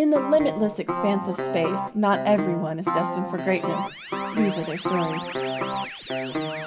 In 0.00 0.08
the 0.08 0.18
limitless 0.18 0.78
expanse 0.78 1.28
of 1.28 1.36
space, 1.36 1.94
not 1.94 2.26
everyone 2.26 2.78
is 2.78 2.86
destined 2.86 3.28
for 3.28 3.36
greatness. 3.36 3.92
These 4.34 4.56
are 4.56 4.64
their 4.64 4.78
stories. 4.78 6.59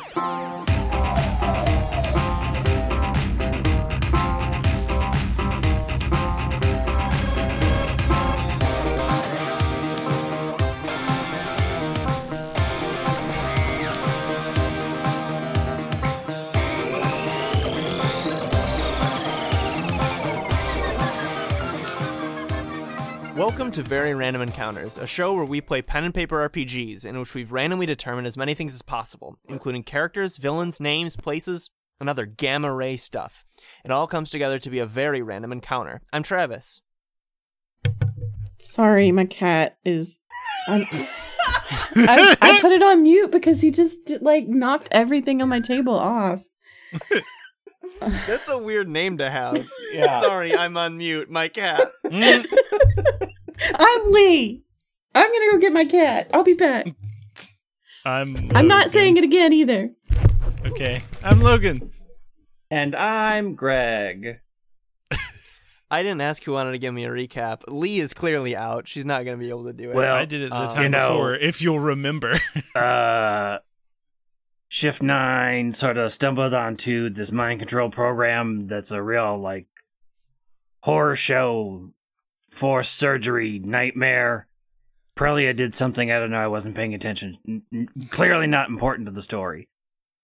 Welcome 23.63 23.81
to 23.81 23.89
Very 23.89 24.13
Random 24.13 24.41
Encounters, 24.41 24.97
a 24.97 25.07
show 25.07 25.33
where 25.33 25.45
we 25.45 25.61
play 25.61 25.81
pen 25.81 26.03
and 26.03 26.13
paper 26.13 26.49
RPGs 26.49 27.05
in 27.05 27.17
which 27.17 27.33
we've 27.33 27.53
randomly 27.53 27.85
determined 27.85 28.27
as 28.27 28.35
many 28.35 28.53
things 28.53 28.73
as 28.73 28.81
possible, 28.81 29.37
including 29.47 29.83
characters, 29.83 30.35
villains, 30.35 30.81
names, 30.81 31.15
places, 31.15 31.69
and 31.97 32.09
other 32.09 32.25
gamma 32.25 32.73
ray 32.73 32.97
stuff. 32.97 33.45
It 33.85 33.89
all 33.89 34.05
comes 34.05 34.29
together 34.29 34.59
to 34.59 34.69
be 34.69 34.79
a 34.79 34.85
very 34.85 35.21
random 35.21 35.53
encounter. 35.53 36.01
I'm 36.11 36.23
Travis. 36.23 36.81
Sorry, 38.57 39.13
my 39.13 39.23
cat 39.23 39.77
is. 39.85 40.19
I'm, 40.67 40.85
I, 41.95 42.35
I 42.41 42.59
put 42.59 42.73
it 42.73 42.83
on 42.83 43.03
mute 43.03 43.31
because 43.31 43.61
he 43.61 43.71
just 43.71 43.97
like 44.19 44.45
knocked 44.45 44.89
everything 44.91 45.41
on 45.41 45.47
my 45.47 45.61
table 45.61 45.95
off. 45.95 46.41
That's 48.01 48.49
a 48.49 48.57
weird 48.57 48.89
name 48.89 49.19
to 49.19 49.29
have. 49.29 49.65
Yeah. 49.93 50.19
Sorry, 50.19 50.55
I'm 50.55 50.75
on 50.75 50.97
mute. 50.97 51.29
My 51.29 51.47
cat. 51.47 51.91
Mm, 52.05 52.45
I'm 53.75 54.11
Lee. 54.11 54.63
I'm 55.15 55.31
gonna 55.31 55.51
go 55.51 55.57
get 55.59 55.73
my 55.73 55.85
cat. 55.85 56.29
I'll 56.33 56.43
be 56.43 56.53
back. 56.53 56.87
I'm. 58.05 58.35
I'm 58.53 58.67
not 58.67 58.89
saying 58.89 59.17
it 59.17 59.23
again 59.23 59.53
either. 59.53 59.91
Okay, 60.65 61.03
I'm 61.23 61.39
Logan. 61.39 61.91
and 62.71 62.95
I'm 62.95 63.55
Greg. 63.55 64.39
I 65.91 66.01
didn't 66.03 66.21
ask 66.21 66.43
who 66.43 66.53
wanted 66.53 66.71
to 66.71 66.79
give 66.79 66.93
me 66.93 67.05
a 67.05 67.09
recap. 67.09 67.61
Lee 67.67 67.99
is 67.99 68.13
clearly 68.13 68.55
out. 68.55 68.87
She's 68.87 69.05
not 69.05 69.25
going 69.25 69.37
to 69.37 69.43
be 69.43 69.49
able 69.49 69.65
to 69.65 69.73
do 69.73 69.91
it. 69.91 69.95
Well, 69.95 70.15
I 70.15 70.25
did 70.25 70.41
it 70.41 70.49
the 70.49 70.55
uh, 70.55 70.73
time 70.73 70.83
you 70.83 70.89
know- 70.89 71.09
before, 71.09 71.35
if 71.35 71.61
you'll 71.61 71.79
remember. 71.79 72.39
Uh, 72.75 73.59
Shift 74.67 75.03
Nine 75.03 75.73
sort 75.73 75.97
of 75.97 76.11
stumbled 76.11 76.55
onto 76.55 77.11
this 77.11 77.31
mind 77.31 77.59
control 77.59 77.91
program 77.91 78.65
that's 78.65 78.89
a 78.89 78.99
real 79.03 79.37
like 79.37 79.67
horror 80.81 81.15
show, 81.15 81.91
forced 82.53 82.93
surgery 82.93 83.59
nightmare. 83.59 84.47
Prelia 85.15 85.55
did 85.55 85.75
something 85.75 86.11
I 86.11 86.19
don't 86.19 86.31
know. 86.31 86.37
I 86.37 86.47
wasn't 86.47 86.75
paying 86.75 86.93
attention. 86.93 87.37
N- 87.47 87.63
n- 87.73 88.07
clearly 88.09 88.47
not 88.47 88.69
important 88.69 89.07
to 89.07 89.11
the 89.11 89.21
story. 89.21 89.69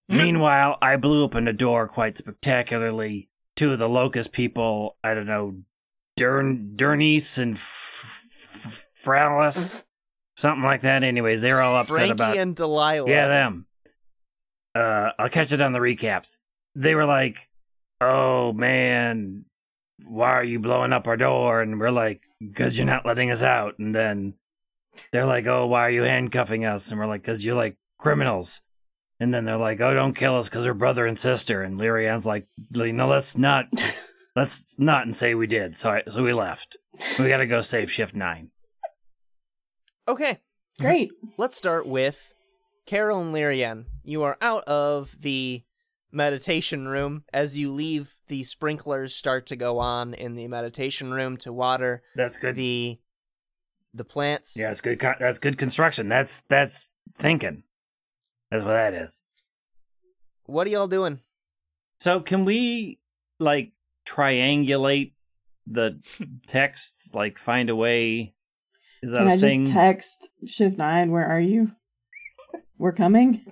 Meanwhile, 0.07 0.79
I 0.81 0.95
blew 0.95 1.23
open 1.23 1.47
a 1.47 1.53
door 1.53 1.87
quite 1.87 2.17
spectacularly. 2.17 3.29
Two 3.55 3.73
of 3.73 3.77
the 3.79 3.87
locust 3.89 4.31
people, 4.31 4.97
I 5.03 5.13
don't 5.13 5.27
know, 5.27 5.57
Dern, 6.17 6.73
Dernice 6.75 7.37
and 7.37 7.53
F- 7.55 8.25
F- 8.31 8.89
Fralis, 9.05 9.83
something 10.35 10.63
like 10.63 10.81
that. 10.81 11.03
Anyways, 11.03 11.41
they're 11.41 11.61
all 11.61 11.75
upset 11.75 11.95
Frankie 11.95 12.11
about 12.13 12.37
and 12.37 12.55
Delilah. 12.55 13.07
yeah, 13.07 13.27
them. 13.27 13.67
Uh, 14.73 15.11
I'll 15.19 15.29
catch 15.29 15.51
it 15.51 15.61
on 15.61 15.73
the 15.73 15.79
recaps. 15.79 16.37
They 16.73 16.95
were 16.95 17.05
like, 17.05 17.47
"Oh 18.01 18.51
man, 18.53 19.45
why 20.05 20.31
are 20.31 20.43
you 20.43 20.59
blowing 20.59 20.93
up 20.93 21.07
our 21.07 21.17
door?" 21.17 21.61
And 21.61 21.79
we're 21.79 21.91
like, 21.91 22.21
"Cause 22.55 22.77
you're 22.77 22.87
not 22.87 23.05
letting 23.05 23.31
us 23.31 23.41
out." 23.41 23.79
And 23.79 23.93
then 23.95 24.35
they're 25.11 25.25
like, 25.25 25.47
"Oh, 25.47 25.65
why 25.67 25.81
are 25.81 25.91
you 25.91 26.03
handcuffing 26.03 26.65
us?" 26.65 26.89
And 26.89 26.99
we're 26.99 27.07
like, 27.07 27.23
"Cause 27.23 27.43
you're 27.43 27.55
like 27.55 27.77
criminals." 27.97 28.61
And 29.19 29.33
then 29.33 29.45
they're 29.45 29.57
like, 29.57 29.81
"Oh, 29.81 29.93
don't 29.93 30.15
kill 30.15 30.37
us, 30.37 30.49
cause 30.49 30.65
we're 30.65 30.73
brother 30.73 31.05
and 31.05 31.19
sister." 31.19 31.63
And 31.63 31.79
Lyrian's 31.79 32.25
like, 32.25 32.47
"No, 32.71 33.07
let's 33.07 33.37
not, 33.37 33.67
let's 34.35 34.75
not," 34.77 35.03
and 35.03 35.15
say 35.15 35.35
we 35.35 35.47
did. 35.47 35.75
So, 35.77 35.91
I, 35.91 36.03
so 36.09 36.23
we 36.23 36.33
left. 36.33 36.77
We 37.17 37.27
got 37.27 37.37
to 37.37 37.45
go 37.47 37.61
save 37.61 37.91
Shift 37.91 38.15
Nine. 38.15 38.51
Okay. 40.07 40.39
Great. 40.79 41.11
Let's 41.37 41.57
start 41.57 41.85
with 41.85 42.33
Carol 42.85 43.19
and 43.19 43.35
Lyrian. 43.35 43.85
You 44.03 44.23
are 44.23 44.37
out 44.41 44.63
of 44.63 45.17
the 45.19 45.63
meditation 46.11 46.87
room. 46.87 47.25
As 47.33 47.59
you 47.59 47.73
leave, 47.73 48.15
the 48.29 48.43
sprinklers 48.43 49.13
start 49.15 49.45
to 49.47 49.55
go 49.55 49.79
on 49.79 50.13
in 50.13 50.35
the 50.35 50.47
meditation 50.47 51.11
room 51.11 51.35
to 51.37 51.51
water 51.51 52.01
That's 52.15 52.37
good. 52.37 52.55
the 52.55 52.99
the 53.93 54.05
plants. 54.05 54.55
Yeah, 54.57 54.71
it's 54.71 54.81
good. 54.81 54.99
That's 55.19 55.39
good 55.39 55.57
construction. 55.57 56.07
That's 56.09 56.41
that's 56.47 56.87
thinking. 57.17 57.63
That's 58.51 58.63
what 58.63 58.71
that 58.71 58.93
is. 58.93 59.21
What 60.45 60.65
are 60.67 60.69
y'all 60.69 60.87
doing? 60.87 61.19
So 61.99 62.19
can 62.21 62.45
we 62.45 62.99
like 63.39 63.73
triangulate 64.07 65.13
the 65.67 65.99
texts? 66.47 67.13
Like 67.13 67.37
find 67.37 67.69
a 67.69 67.75
way? 67.75 68.33
Is 69.01 69.11
that 69.11 69.19
Can 69.19 69.27
a 69.27 69.33
I 69.33 69.37
thing? 69.37 69.61
just 69.65 69.73
text 69.73 70.29
Shift 70.45 70.77
Nine? 70.77 71.11
Where 71.11 71.25
are 71.25 71.39
you? 71.39 71.71
We're 72.77 72.91
coming. 72.93 73.51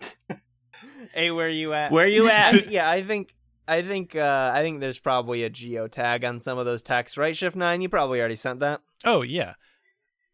Hey, 1.13 1.31
where 1.31 1.49
you 1.49 1.73
at? 1.73 1.91
Where 1.91 2.07
you 2.07 2.29
at? 2.29 2.69
yeah, 2.69 2.89
I 2.89 3.01
think 3.03 3.33
I 3.67 3.81
think 3.81 4.15
uh 4.15 4.51
I 4.53 4.61
think 4.61 4.79
there's 4.79 4.99
probably 4.99 5.43
a 5.43 5.49
geotag 5.49 6.27
on 6.27 6.39
some 6.39 6.57
of 6.57 6.65
those 6.65 6.81
texts, 6.81 7.17
right? 7.17 7.35
Shift 7.35 7.55
nine, 7.55 7.81
you 7.81 7.89
probably 7.89 8.19
already 8.19 8.35
sent 8.35 8.59
that. 8.61 8.81
oh 9.05 9.21
yeah. 9.21 9.53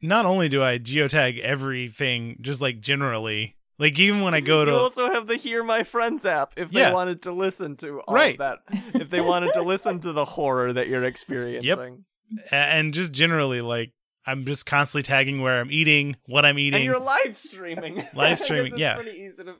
Not 0.01 0.25
only 0.25 0.49
do 0.49 0.61
I 0.61 0.79
geotag 0.79 1.39
everything, 1.39 2.37
just 2.41 2.61
like 2.61 2.81
generally, 2.81 3.55
like 3.79 3.97
even 3.99 4.21
when 4.21 4.33
I 4.33 4.41
go 4.41 4.59
you 4.65 4.65
to 4.67 4.75
also 4.75 5.11
have 5.11 5.27
the 5.27 5.37
Hear 5.37 5.63
My 5.63 5.83
Friends 5.83 6.25
app 6.25 6.53
if 6.57 6.71
Yeah. 6.73 6.89
they 6.89 6.93
wanted 6.93 7.21
to 7.23 7.31
listen 7.31 7.77
to 7.77 8.01
all 8.01 8.13
Right. 8.13 8.39
of 8.39 8.39
that. 8.39 8.59
If 9.01 9.09
they 9.09 9.21
wanted 9.21 9.53
to 9.53 9.61
listen 9.61 9.99
to 10.01 10.11
the 10.11 10.25
horror 10.25 10.73
that 10.73 10.87
you're 10.89 11.03
experiencing. 11.03 12.05
a- 12.51 12.55
and 12.55 12.93
just 12.93 13.13
generally 13.13 13.61
like 13.61 13.91
I'm 14.25 14.45
just 14.45 14.65
constantly 14.65 15.03
tagging 15.03 15.41
where 15.41 15.59
I'm 15.59 15.69
eating, 15.71 16.15
what 16.27 16.45
I'm 16.45 16.57
eating. 16.57 16.75
And 16.75 16.83
you're 16.85 16.99
live 16.99 17.35
streaming. 17.35 17.95
Live 18.13 18.15
I 18.17 18.35
streaming, 18.35 18.73
it's 18.73 18.79
yeah. 18.79 18.95
pretty 18.95 19.11
easy 19.19 19.43
to, 19.43 19.55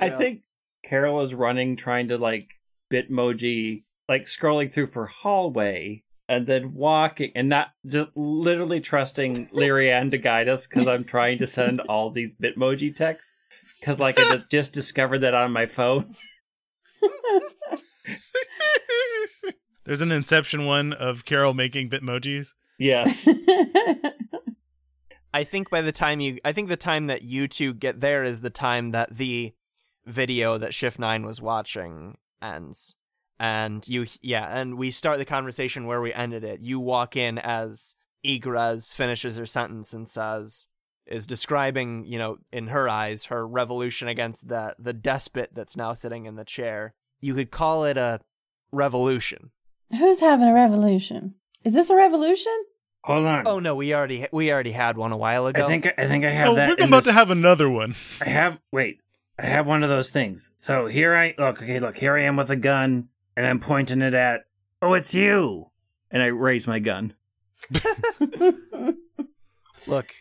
I 0.00 0.10
think 0.10 0.42
Carol 0.84 1.20
is 1.22 1.32
running, 1.34 1.76
trying 1.76 2.08
to 2.08 2.18
like 2.18 2.48
Bitmoji, 2.92 3.84
like 4.08 4.26
scrolling 4.26 4.72
through 4.72 4.88
for 4.88 5.06
hallway, 5.06 6.02
and 6.28 6.46
then 6.46 6.74
walking, 6.74 7.32
and 7.34 7.48
not 7.48 7.68
just 7.86 8.10
literally 8.14 8.80
trusting 8.80 9.48
Lyrian 9.48 10.10
to 10.10 10.18
guide 10.18 10.48
us 10.48 10.66
because 10.66 10.86
I'm 10.86 11.04
trying 11.04 11.38
to 11.38 11.46
send 11.46 11.80
all 11.80 12.10
these 12.10 12.34
Bitmoji 12.34 12.94
texts. 12.94 13.34
Because 13.80 13.98
like 13.98 14.18
I 14.18 14.36
just, 14.36 14.50
just 14.50 14.72
discovered 14.72 15.20
that 15.20 15.34
on 15.34 15.52
my 15.52 15.66
phone. 15.66 16.14
There's 19.84 20.02
an 20.02 20.12
Inception 20.12 20.66
one 20.66 20.92
of 20.92 21.24
Carol 21.24 21.54
making 21.54 21.90
Bitmojis. 21.90 22.48
Yes. 22.78 23.28
I 25.34 25.44
think 25.44 25.70
by 25.70 25.80
the 25.80 25.92
time 25.92 26.20
you, 26.20 26.38
I 26.44 26.52
think 26.52 26.68
the 26.68 26.76
time 26.76 27.06
that 27.06 27.22
you 27.22 27.48
two 27.48 27.72
get 27.72 28.00
there 28.00 28.22
is 28.22 28.40
the 28.40 28.50
time 28.50 28.90
that 28.90 29.16
the 29.16 29.52
video 30.06 30.58
that 30.58 30.74
Shift 30.74 30.98
Nine 30.98 31.24
was 31.24 31.40
watching 31.40 32.18
ends, 32.42 32.96
and 33.38 33.86
you, 33.88 34.06
yeah, 34.22 34.58
and 34.58 34.76
we 34.76 34.90
start 34.90 35.18
the 35.18 35.24
conversation 35.24 35.86
where 35.86 36.00
we 36.00 36.12
ended 36.12 36.44
it. 36.44 36.60
You 36.60 36.78
walk 36.80 37.16
in 37.16 37.38
as 37.38 37.94
Igraz 38.24 38.92
finishes 38.94 39.36
her 39.38 39.46
sentence 39.46 39.92
and 39.92 40.08
says, 40.08 40.66
is 41.06 41.26
describing, 41.26 42.04
you 42.04 42.18
know, 42.18 42.38
in 42.52 42.68
her 42.68 42.88
eyes, 42.88 43.24
her 43.24 43.46
revolution 43.46 44.06
against 44.08 44.48
the 44.48 44.74
the 44.78 44.92
despot 44.92 45.50
that's 45.54 45.76
now 45.76 45.92
sitting 45.94 46.26
in 46.26 46.36
the 46.36 46.44
chair. 46.44 46.94
You 47.20 47.34
could 47.34 47.50
call 47.50 47.84
it 47.84 47.96
a 47.96 48.20
revolution. 48.72 49.50
Who's 49.96 50.20
having 50.20 50.48
a 50.48 50.54
revolution? 50.54 51.34
Is 51.64 51.74
this 51.74 51.90
a 51.90 51.96
revolution? 51.96 52.52
Hold 53.04 53.26
on. 53.26 53.46
Oh 53.46 53.58
no, 53.58 53.74
we 53.74 53.94
already 53.94 54.26
we 54.32 54.52
already 54.52 54.72
had 54.72 54.96
one 54.96 55.10
a 55.12 55.16
while 55.16 55.46
ago. 55.46 55.64
I 55.64 55.68
think 55.68 55.86
I 55.98 56.06
think 56.06 56.24
I 56.24 56.30
have 56.30 56.48
Oh, 56.50 56.54
that. 56.54 56.68
we're 56.78 56.84
about 56.84 56.98
this- 56.98 57.04
to 57.06 57.12
have 57.12 57.30
another 57.30 57.68
one. 57.68 57.94
I 58.20 58.28
have 58.28 58.58
wait. 58.72 59.00
I 59.40 59.46
have 59.46 59.66
one 59.66 59.82
of 59.82 59.88
those 59.88 60.10
things. 60.10 60.50
So 60.56 60.86
here 60.86 61.16
I 61.16 61.34
look. 61.38 61.62
Okay, 61.62 61.78
look. 61.78 61.96
Here 61.96 62.16
I 62.16 62.24
am 62.24 62.36
with 62.36 62.50
a 62.50 62.56
gun, 62.56 63.08
and 63.36 63.46
I'm 63.46 63.58
pointing 63.58 64.02
it 64.02 64.12
at. 64.12 64.42
Oh, 64.82 64.92
it's 64.92 65.14
you! 65.14 65.70
And 66.10 66.22
I 66.22 66.26
raise 66.26 66.66
my 66.66 66.78
gun. 66.78 67.14
Look, 69.86 70.14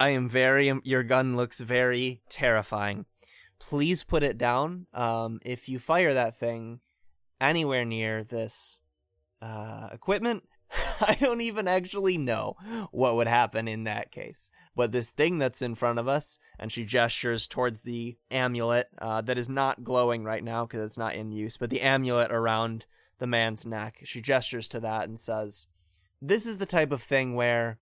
I 0.00 0.10
am 0.10 0.28
very. 0.28 0.72
Your 0.84 1.02
gun 1.02 1.36
looks 1.36 1.60
very 1.60 2.22
terrifying. 2.28 3.06
Please 3.58 4.04
put 4.04 4.22
it 4.22 4.38
down. 4.38 4.86
Um, 4.94 5.40
if 5.44 5.68
you 5.68 5.78
fire 5.78 6.14
that 6.14 6.38
thing 6.38 6.80
anywhere 7.40 7.84
near 7.84 8.24
this 8.24 8.80
uh, 9.42 9.88
equipment, 9.92 10.44
I 11.00 11.16
don't 11.20 11.40
even 11.40 11.66
actually 11.68 12.18
know 12.18 12.56
what 12.90 13.16
would 13.16 13.28
happen 13.28 13.68
in 13.68 13.84
that 13.84 14.10
case. 14.10 14.50
But 14.76 14.92
this 14.92 15.10
thing 15.10 15.38
that's 15.38 15.62
in 15.62 15.74
front 15.74 15.98
of 15.98 16.06
us, 16.06 16.38
and 16.58 16.70
she 16.70 16.84
gestures 16.84 17.46
towards 17.48 17.82
the 17.82 18.16
amulet 18.30 18.88
uh, 18.98 19.20
that 19.22 19.38
is 19.38 19.48
not 19.48 19.82
glowing 19.82 20.24
right 20.24 20.44
now 20.44 20.66
because 20.66 20.82
it's 20.82 20.98
not 20.98 21.14
in 21.14 21.32
use, 21.32 21.56
but 21.56 21.70
the 21.70 21.80
amulet 21.80 22.30
around 22.30 22.86
the 23.18 23.26
man's 23.26 23.66
neck. 23.66 23.98
She 24.04 24.20
gestures 24.22 24.68
to 24.68 24.80
that 24.80 25.08
and 25.08 25.18
says, 25.18 25.66
This 26.22 26.46
is 26.46 26.58
the 26.58 26.66
type 26.66 26.92
of 26.92 27.02
thing 27.02 27.34
where 27.34 27.78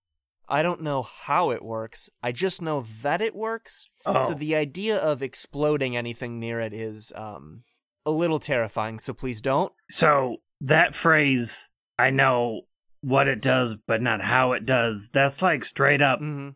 I 0.49 0.63
don't 0.63 0.81
know 0.81 1.03
how 1.03 1.51
it 1.51 1.63
works. 1.63 2.09
I 2.23 2.31
just 2.31 2.61
know 2.61 2.85
that 3.01 3.21
it 3.21 3.35
works. 3.35 3.85
Oh, 4.05 4.23
So 4.23 4.33
the 4.33 4.55
idea 4.55 4.97
of 4.97 5.21
exploding 5.21 5.95
anything 5.97 6.39
near 6.39 6.59
it 6.59 6.73
is 6.73 7.11
um 7.15 7.63
a 8.05 8.11
little 8.11 8.39
terrifying. 8.39 8.97
So 8.99 9.13
please 9.13 9.41
don't. 9.41 9.73
so 9.91 10.37
that 10.61 10.95
phrase, 10.95 11.69
I 11.99 12.09
know 12.09 12.61
what 13.01 13.27
it 13.27 13.41
does, 13.41 13.75
but 13.87 14.01
not 14.01 14.21
how 14.21 14.53
it 14.53 14.65
does. 14.65 15.09
That's 15.13 15.41
like 15.41 15.63
straight 15.65 16.01
up 16.01 16.19
hmm 16.19 16.49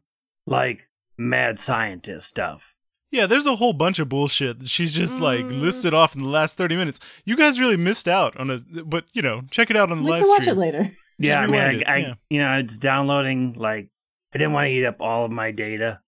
like 0.48 0.88
mad 1.18 1.60
scientist 1.60 2.28
stuff. 2.28 2.76
Yeah, 3.12 3.26
there's 3.28 3.46
a 3.46 3.58
whole 3.58 3.74
bunch 3.74 4.00
of 4.00 4.10
bullshit 4.10 4.60
that 4.60 4.70
she's 4.70 4.92
just 4.94 5.20
like 5.20 5.42
Mm. 5.42 5.62
listed 5.62 5.94
off 5.94 6.16
in 6.16 6.24
the 6.24 6.30
last 6.30 6.58
30 6.58 6.76
minutes. 6.78 7.00
You 7.26 7.36
guys 7.36 7.60
really 7.60 7.78
missed 7.78 8.08
out 8.08 8.36
on 8.38 8.50
a 8.50 8.58
but 8.86 9.04
you 9.14 9.22
know, 9.22 9.42
check 9.52 9.70
it 9.70 9.78
out 9.78 9.92
on 9.92 9.98
the 10.00 10.04
We 10.04 10.12
live 10.12 10.22
can 10.22 10.30
watch 10.30 10.42
stream. 10.44 10.56
it 10.56 10.60
later. 10.60 10.92
Yeah, 11.20 11.42
I 11.42 11.48
mean, 11.48 11.62
I, 11.62 11.84
I 11.86 11.98
yeah. 11.98 12.14
you 12.30 12.40
know, 12.40 12.54
it's 12.58 12.78
downloading. 12.78 13.54
Like, 13.54 13.90
I 14.34 14.38
didn't 14.40 14.54
want 14.54 14.66
to 14.68 14.72
eat 14.72 14.86
up 14.86 14.98
all 15.02 15.26
of 15.26 15.32
my 15.32 15.52
data. 15.52 16.00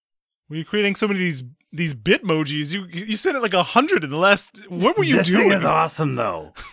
Were 0.50 0.56
you 0.56 0.66
creating 0.66 0.96
so 0.96 1.08
many 1.08 1.20
of 1.20 1.24
these 1.24 1.44
these 1.72 1.94
bitmojis? 1.94 2.72
You 2.74 2.86
you 2.88 3.16
sent 3.18 3.36
it 3.38 3.42
like 3.44 3.54
a 3.54 3.62
hundred 3.64 4.04
in 4.04 4.10
the 4.10 4.18
last. 4.18 4.62
What 4.70 4.98
were 4.98 5.04
you 5.04 5.18
this 5.18 5.28
doing? 5.28 5.50
thing 5.50 5.52
is 5.52 5.64
awesome, 5.66 6.16
though. 6.16 6.54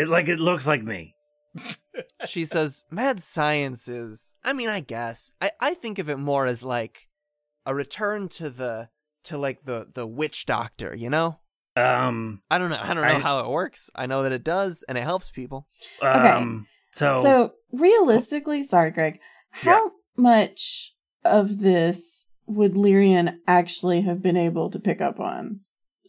it 0.00 0.08
like 0.08 0.28
it 0.28 0.40
looks 0.40 0.66
like 0.66 0.82
me. 0.82 1.14
She 2.26 2.44
says, 2.44 2.84
"Mad 2.90 3.20
science 3.20 3.88
is. 3.88 4.34
I 4.44 4.52
mean, 4.52 4.68
I 4.68 4.80
guess. 4.80 5.32
I 5.40 5.50
I 5.60 5.74
think 5.74 5.98
of 5.98 6.08
it 6.08 6.16
more 6.18 6.46
as 6.46 6.64
like 6.64 7.08
a 7.66 7.74
return 7.74 8.28
to 8.28 8.48
the 8.50 8.88
to 9.24 9.36
like 9.36 9.64
the 9.64 9.88
the 9.92 10.06
witch 10.06 10.46
doctor. 10.46 10.94
You 10.94 11.10
know." 11.10 11.38
Um, 11.76 12.42
I 12.50 12.58
don't 12.58 12.70
know. 12.70 12.80
I 12.80 12.94
don't 12.94 13.04
know 13.04 13.16
I- 13.16 13.18
how 13.20 13.40
it 13.40 13.48
works. 13.48 13.90
I 13.94 14.06
know 14.06 14.22
that 14.22 14.32
it 14.32 14.44
does, 14.44 14.84
and 14.88 14.96
it 14.96 15.02
helps 15.04 15.30
people. 15.30 15.66
um. 16.02 16.66
So, 16.92 17.22
So 17.22 17.52
realistically, 17.72 18.62
sorry, 18.62 18.90
Greg, 18.92 19.18
how 19.50 19.92
much 20.16 20.94
of 21.24 21.58
this 21.60 22.26
would 22.46 22.74
Lyrian 22.74 23.36
actually 23.46 24.00
have 24.02 24.20
been 24.22 24.36
able 24.36 24.70
to 24.70 24.78
pick 24.80 25.00
up 25.00 25.20
on 25.20 25.60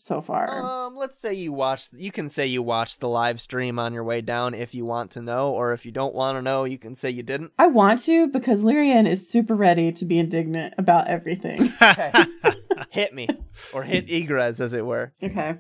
so 0.01 0.21
far? 0.21 0.50
Um, 0.50 0.95
let's 0.95 1.19
say 1.19 1.33
you 1.33 1.53
watched. 1.53 1.92
You 1.94 2.12
can 2.12 2.30
say 2.30 2.45
you 2.48 2.63
watched 2.63 3.00
the 3.00 3.09
live 3.09 3.39
stream 3.39 3.80
on 3.80 3.94
your 3.94 4.03
way 4.03 4.21
down 4.21 4.53
if 4.53 4.74
you 4.74 4.86
want 4.86 5.12
to 5.12 5.21
know, 5.21 5.51
or 5.51 5.74
if 5.74 5.86
you 5.86 5.92
don't 5.92 6.15
want 6.15 6.38
to 6.38 6.42
know, 6.42 6.63
you 6.63 6.77
can 6.77 6.95
say 6.95 7.09
you 7.09 7.24
didn't. 7.24 7.51
I 7.57 7.68
want 7.68 8.01
to 8.03 8.27
because 8.27 8.63
Lyrian 8.63 9.07
is 9.07 9.30
super 9.30 9.56
ready 9.56 9.92
to 9.92 10.06
be 10.06 10.19
indignant 10.19 10.74
about 10.77 11.07
everything. 11.07 11.71
hit 12.89 13.13
me, 13.13 13.27
or 13.74 13.83
hit 13.83 14.07
Egrez, 14.07 14.59
as 14.59 14.74
it 14.74 14.86
were. 14.86 15.13
Okay. 15.21 15.57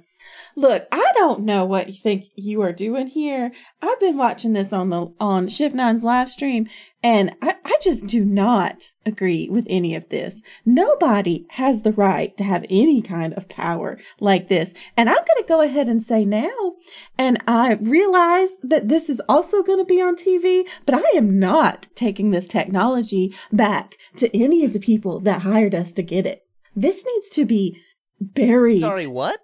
Look, 0.55 0.87
I 0.91 1.11
don't 1.15 1.43
know 1.43 1.63
what 1.63 1.87
you 1.87 1.93
think 1.93 2.25
you 2.35 2.61
are 2.61 2.73
doing 2.73 3.07
here. 3.07 3.51
I've 3.81 3.99
been 3.99 4.17
watching 4.17 4.53
this 4.53 4.73
on 4.73 4.89
the 4.89 5.13
on 5.19 5.47
Shift 5.47 5.75
Nine's 5.75 6.03
live 6.03 6.29
stream, 6.29 6.67
and 7.01 7.35
I, 7.41 7.55
I 7.63 7.77
just 7.81 8.05
do 8.05 8.25
not 8.25 8.91
agree 9.05 9.47
with 9.49 9.65
any 9.69 9.95
of 9.95 10.09
this. 10.09 10.41
Nobody 10.65 11.45
has 11.51 11.81
the 11.81 11.93
right 11.93 12.35
to 12.37 12.43
have 12.43 12.65
any 12.69 13.01
kind 13.01 13.33
of 13.33 13.49
power 13.49 13.97
like 14.19 14.49
this. 14.49 14.73
And 14.97 15.09
I'm 15.09 15.15
gonna 15.15 15.47
go 15.47 15.61
ahead 15.61 15.87
and 15.87 16.03
say 16.03 16.25
now, 16.25 16.73
and 17.17 17.41
I 17.47 17.73
realize 17.73 18.57
that 18.61 18.89
this 18.89 19.09
is 19.09 19.21
also 19.29 19.63
gonna 19.63 19.85
be 19.85 20.01
on 20.01 20.15
TV, 20.15 20.67
but 20.85 20.95
I 20.95 21.17
am 21.17 21.39
not 21.39 21.87
taking 21.95 22.31
this 22.31 22.47
technology 22.47 23.33
back 23.51 23.95
to 24.17 24.35
any 24.37 24.65
of 24.65 24.73
the 24.73 24.79
people 24.79 25.19
that 25.21 25.43
hired 25.43 25.73
us 25.73 25.93
to 25.93 26.03
get 26.03 26.25
it. 26.25 26.43
This 26.75 27.05
needs 27.05 27.29
to 27.31 27.45
be 27.45 27.81
buried. 28.19 28.81
Sorry, 28.81 29.07
what? 29.07 29.40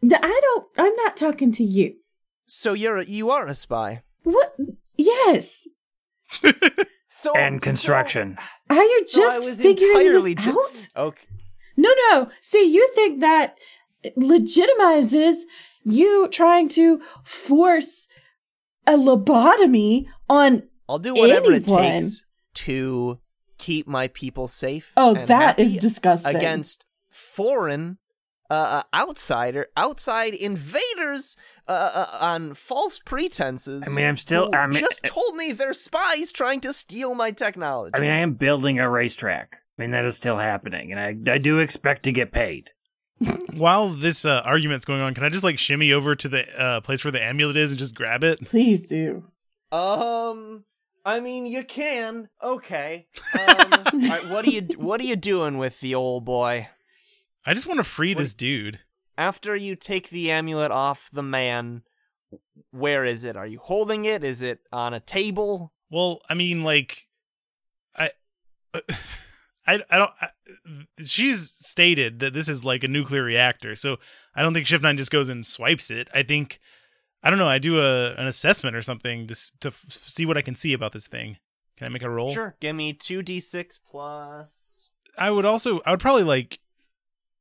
Th- 0.00 0.20
I 0.22 0.40
don't. 0.42 0.66
I'm 0.78 0.94
not 0.96 1.16
talking 1.16 1.52
to 1.52 1.64
you. 1.64 1.94
So 2.46 2.72
you're 2.74 2.98
a, 2.98 3.04
you 3.04 3.30
are 3.30 3.46
a 3.46 3.54
spy. 3.54 4.02
What? 4.24 4.56
Yes. 4.96 5.66
So 7.08 7.34
and 7.34 7.62
construction. 7.62 8.36
Are 8.68 8.82
you 8.82 9.04
So 9.06 9.22
I 9.22 9.26
just 9.36 9.48
was 9.48 9.62
figuring 9.62 9.96
entirely 10.06 10.34
this 10.34 10.44
ju- 10.44 10.50
out? 10.60 10.88
okay. 10.96 11.26
No, 11.76 11.88
no. 12.10 12.28
See, 12.42 12.64
you 12.68 12.90
think 12.94 13.20
that 13.20 13.56
legitimizes 14.18 15.36
you 15.84 16.28
trying 16.28 16.68
to 16.70 17.00
force 17.24 18.08
a 18.86 18.92
lobotomy 18.92 20.06
on? 20.28 20.64
I'll 20.88 20.98
do 20.98 21.14
whatever 21.14 21.52
it 21.52 21.66
takes 21.66 22.22
to 22.54 23.18
keep 23.58 23.86
my 23.86 24.08
people 24.08 24.46
safe. 24.46 24.92
Oh, 24.96 25.14
and 25.14 25.28
that 25.28 25.58
is 25.58 25.72
happy 25.74 25.80
disgusting. 25.80 26.36
against 26.36 26.84
foreign 27.08 27.98
uh, 28.50 28.82
uh, 28.82 28.82
outsider 28.94 29.66
outside 29.76 30.34
invaders 30.34 31.36
uh, 31.68 31.90
uh, 31.94 32.24
on 32.24 32.54
false 32.54 32.98
pretenses. 32.98 33.84
I 33.90 33.94
mean, 33.94 34.06
I'm 34.06 34.16
still. 34.16 34.50
I 34.54 34.66
mean, 34.66 34.78
just 34.78 35.04
told 35.04 35.36
me 35.36 35.52
they're 35.52 35.72
spies 35.72 36.32
trying 36.32 36.60
to 36.60 36.72
steal 36.72 37.14
my 37.14 37.30
technology. 37.30 37.92
I 37.94 38.00
mean, 38.00 38.10
I 38.10 38.18
am 38.18 38.34
building 38.34 38.78
a 38.78 38.88
racetrack. 38.88 39.56
I 39.78 39.82
mean, 39.82 39.90
that 39.90 40.04
is 40.04 40.16
still 40.16 40.38
happening, 40.38 40.92
and 40.92 41.00
I, 41.00 41.32
I 41.32 41.38
do 41.38 41.58
expect 41.58 42.04
to 42.04 42.12
get 42.12 42.32
paid. 42.32 42.70
While 43.54 43.90
this 43.90 44.24
uh, 44.24 44.42
argument's 44.44 44.84
going 44.84 45.00
on, 45.00 45.14
can 45.14 45.24
I 45.24 45.28
just 45.28 45.44
like 45.44 45.58
shimmy 45.58 45.92
over 45.92 46.14
to 46.14 46.28
the 46.28 46.60
uh, 46.60 46.80
place 46.80 47.04
where 47.04 47.12
the 47.12 47.22
amulet 47.22 47.56
is 47.56 47.72
and 47.72 47.78
just 47.78 47.94
grab 47.94 48.22
it? 48.24 48.44
Please 48.44 48.88
do. 48.88 49.24
um, 49.72 50.64
I 51.04 51.20
mean, 51.20 51.46
you 51.46 51.64
can. 51.64 52.28
Okay. 52.42 53.06
Um, 53.36 54.02
all 54.02 54.08
right, 54.08 54.28
what 54.30 54.46
are 54.46 54.50
you 54.50 54.62
What 54.76 55.00
are 55.00 55.04
you 55.04 55.16
doing 55.16 55.58
with 55.58 55.80
the 55.80 55.94
old 55.94 56.24
boy? 56.24 56.68
I 57.46 57.54
just 57.54 57.66
want 57.66 57.78
to 57.78 57.84
free 57.84 58.12
this 58.12 58.34
dude. 58.34 58.80
After 59.16 59.54
you 59.54 59.76
take 59.76 60.10
the 60.10 60.30
amulet 60.30 60.72
off 60.72 61.08
the 61.12 61.22
man, 61.22 61.82
where 62.70 63.04
is 63.04 63.24
it? 63.24 63.36
Are 63.36 63.46
you 63.46 63.60
holding 63.60 64.04
it? 64.04 64.24
Is 64.24 64.42
it 64.42 64.60
on 64.72 64.92
a 64.92 65.00
table? 65.00 65.72
Well, 65.88 66.20
I 66.28 66.34
mean, 66.34 66.64
like, 66.64 67.06
I, 67.94 68.10
I, 69.66 69.80
I 69.90 69.96
don't. 69.96 70.10
I, 70.20 70.28
she's 71.04 71.50
stated 71.60 72.18
that 72.18 72.34
this 72.34 72.48
is 72.48 72.64
like 72.64 72.82
a 72.84 72.88
nuclear 72.88 73.22
reactor, 73.22 73.76
so 73.76 73.96
I 74.34 74.42
don't 74.42 74.52
think 74.52 74.66
Shift 74.66 74.82
Nine 74.82 74.96
just 74.96 75.12
goes 75.12 75.28
and 75.28 75.46
swipes 75.46 75.90
it. 75.90 76.08
I 76.12 76.24
think, 76.24 76.58
I 77.22 77.30
don't 77.30 77.38
know. 77.38 77.48
I 77.48 77.58
do 77.58 77.80
a 77.80 78.14
an 78.14 78.26
assessment 78.26 78.76
or 78.76 78.82
something 78.82 79.28
to 79.28 79.34
to 79.60 79.68
f- 79.68 79.86
see 79.88 80.26
what 80.26 80.36
I 80.36 80.42
can 80.42 80.56
see 80.56 80.72
about 80.72 80.92
this 80.92 81.06
thing. 81.06 81.38
Can 81.76 81.86
I 81.86 81.90
make 81.90 82.02
a 82.02 82.10
roll? 82.10 82.32
Sure. 82.32 82.56
Give 82.60 82.74
me 82.74 82.92
two 82.92 83.22
d 83.22 83.38
six 83.38 83.78
plus. 83.78 84.90
I 85.16 85.30
would 85.30 85.44
also. 85.44 85.80
I 85.86 85.92
would 85.92 86.00
probably 86.00 86.24
like 86.24 86.58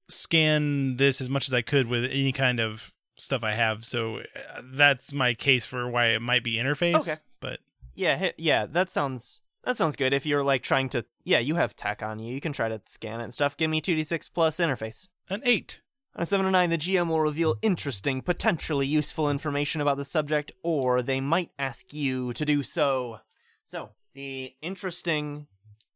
scan 0.08 0.98
this 0.98 1.22
as 1.22 1.30
much 1.30 1.48
as 1.48 1.54
I 1.54 1.62
could 1.62 1.88
with 1.88 2.06
any 2.06 2.32
kind 2.32 2.60
of 2.60 2.92
stuff 3.18 3.44
I 3.44 3.54
have. 3.54 3.86
So 3.86 4.18
uh, 4.18 4.62
that's 4.64 5.14
my 5.14 5.34
case 5.34 5.66
for 5.66 5.90
why 5.90 6.08
it 6.08 6.22
might 6.22 6.44
be 6.44 6.56
interface. 6.56 6.96
Okay. 6.96 7.16
But 7.40 7.60
Yeah, 7.94 8.32
yeah. 8.38 8.66
That 8.66 8.92
sounds 8.92 9.42
that 9.64 9.78
sounds 9.78 9.96
good. 9.96 10.14
If 10.14 10.26
you're 10.26 10.44
like 10.44 10.62
trying 10.62 10.90
to, 10.90 11.06
yeah, 11.24 11.40
you 11.40 11.56
have 11.56 11.76
tech 11.76 12.04
on 12.04 12.20
you. 12.20 12.34
You 12.34 12.42
can 12.42 12.54
try 12.54 12.70
to 12.70 12.82
scan 12.86 13.20
it 13.20 13.26
and 13.26 13.34
stuff. 13.34 13.58
Give 13.58 13.70
me 13.70 13.82
two 13.82 13.96
d 13.96 14.04
six 14.04 14.30
plus 14.30 14.58
interface. 14.58 15.08
an 15.30 15.42
eight. 15.44 15.82
On 16.18 16.24
a 16.24 16.26
7 16.26 16.46
to 16.46 16.52
9, 16.52 16.70
the 16.70 16.78
GM 16.78 17.10
will 17.10 17.20
reveal 17.20 17.58
interesting, 17.62 18.22
potentially 18.22 18.88
useful 18.88 19.30
information 19.30 19.82
about 19.82 19.98
the 19.98 20.06
subject, 20.06 20.54
or 20.64 21.02
they 21.02 21.20
might 21.20 21.52
ask 21.60 21.94
you 21.94 22.32
to 22.32 22.46
do 22.46 22.64
so. 22.64 23.20
So, 23.66 23.90
the 24.14 24.56
interesting 24.62 25.48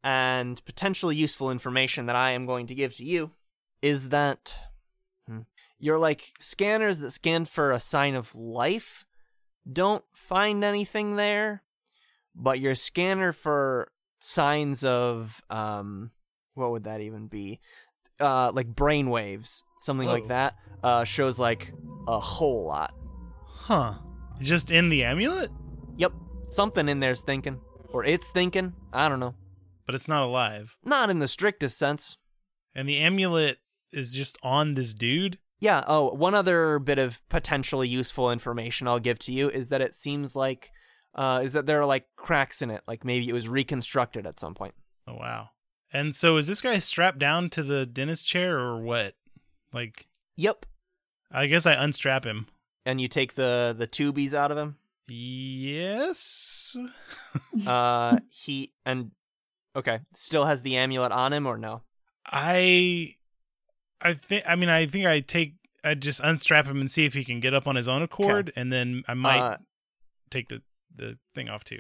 and 0.04 0.64
potentially 0.66 1.16
useful 1.16 1.50
information 1.50 2.06
that 2.08 2.18
I 2.18 2.32
am 2.32 2.46
going 2.46 2.68
to 2.68 2.76
give 2.76 2.96
to 2.96 3.06
you 3.06 3.32
is 3.82 4.10
that 4.10 4.56
hmm, 5.28 5.42
your 5.80 5.98
like 5.98 6.34
scanners 6.40 7.00
that 7.00 7.12
scan 7.12 7.46
for 7.46 7.72
a 7.72 7.80
sign 7.80 8.16
of 8.16 8.36
life 8.36 9.06
don't 9.72 10.04
find 10.14 10.64
anything 10.64 11.16
there, 11.16 11.64
but 12.36 12.60
your 12.60 12.76
scanner 12.76 13.32
for 13.32 13.92
signs 14.20 14.84
of 14.84 15.42
um 15.50 16.12
what 16.54 16.72
would 16.72 16.84
that 16.84 17.02
even 17.02 17.28
be? 17.28 17.60
Uh 18.20 18.52
like 18.54 18.68
brain 18.68 19.10
waves, 19.10 19.64
something 19.82 20.08
like 20.08 20.28
that, 20.28 20.56
uh 20.84 21.04
shows 21.04 21.40
like 21.40 21.74
a 22.08 22.20
whole 22.20 22.66
lot. 22.66 22.94
Huh. 23.46 23.96
Just 24.42 24.72
in 24.72 24.90
the 24.90 25.04
amulet? 25.04 25.52
Yep, 25.98 26.14
something 26.48 26.88
in 26.88 27.00
there's 27.00 27.22
thinking 27.22 27.60
or 27.92 28.04
it's 28.06 28.30
thinking, 28.32 28.74
I 28.94 29.10
don't 29.10 29.20
know. 29.20 29.36
But 29.86 29.96
it's 29.96 30.08
not 30.08 30.24
alive. 30.24 30.78
Not 30.84 31.10
in 31.10 31.20
the 31.20 31.28
strictest 31.28 31.78
sense. 31.78 32.18
And 32.76 32.88
the 32.88 33.00
amulet 33.00 33.58
is 33.92 34.14
just 34.14 34.38
on 34.44 34.74
this 34.74 34.94
dude? 34.94 35.38
Yeah, 35.62 35.84
oh, 35.88 36.14
one 36.14 36.36
other 36.36 36.80
bit 36.80 37.00
of 37.00 37.22
potentially 37.28 37.88
useful 37.88 38.32
information 38.32 38.88
I'll 38.88 39.00
give 39.00 39.20
to 39.20 39.32
you 39.32 39.50
is 39.50 39.70
that 39.70 39.82
it 39.82 39.94
seems 39.94 40.36
like 40.36 40.72
uh 41.16 41.42
is 41.44 41.54
that 41.54 41.66
there 41.66 41.82
are 41.82 41.86
like 41.86 42.06
cracks 42.16 42.62
in 42.62 42.70
it, 42.70 42.82
like 42.88 43.04
maybe 43.04 43.28
it 43.28 43.34
was 43.34 43.48
reconstructed 43.48 44.26
at 44.26 44.40
some 44.40 44.54
point. 44.54 44.74
Oh 45.08 45.16
wow. 45.16 45.50
And 45.92 46.16
so 46.16 46.38
is 46.38 46.48
this 46.48 46.62
guy 46.62 46.78
strapped 46.80 47.20
down 47.20 47.50
to 47.52 47.64
the 47.64 47.86
dentist 47.86 48.26
chair 48.26 48.58
or 48.60 48.82
what? 48.82 49.16
Like 49.74 50.08
Yep. 50.38 50.66
I 51.32 51.48
guess 51.48 51.66
I 51.66 51.74
unstrap 51.74 52.26
him. 52.26 52.48
And 52.86 53.02
you 53.02 53.08
take 53.08 53.36
the 53.36 53.76
the 53.78 53.88
tubies 53.88 54.34
out 54.34 54.52
of 54.52 54.58
him. 54.58 54.78
Yes. 55.10 56.78
Uh 57.68 58.20
he 58.30 58.72
and 58.86 59.12
okay, 59.76 60.00
still 60.16 60.46
has 60.46 60.62
the 60.62 60.78
amulet 60.78 61.12
on 61.12 61.34
him 61.34 61.46
or 61.46 61.58
no? 61.58 61.82
I 62.26 63.16
I 64.02 64.14
think 64.14 64.44
I 64.48 64.56
mean 64.56 64.70
I 64.70 64.86
think 64.86 65.06
I 65.06 65.20
take 65.20 65.56
I 65.84 65.94
just 65.94 66.20
unstrap 66.22 66.66
him 66.66 66.80
and 66.82 66.92
see 66.92 67.06
if 67.06 67.14
he 67.14 67.24
can 67.24 67.40
get 67.40 67.54
up 67.54 67.68
on 67.68 67.76
his 67.76 67.88
own 67.88 68.02
accord 68.02 68.52
and 68.56 68.72
then 68.72 69.04
I 69.08 69.14
might 69.14 69.40
Uh, 69.40 69.58
take 70.30 70.50
the 70.50 70.62
the 70.96 71.18
thing 71.34 71.50
off 71.50 71.64
too. 71.64 71.80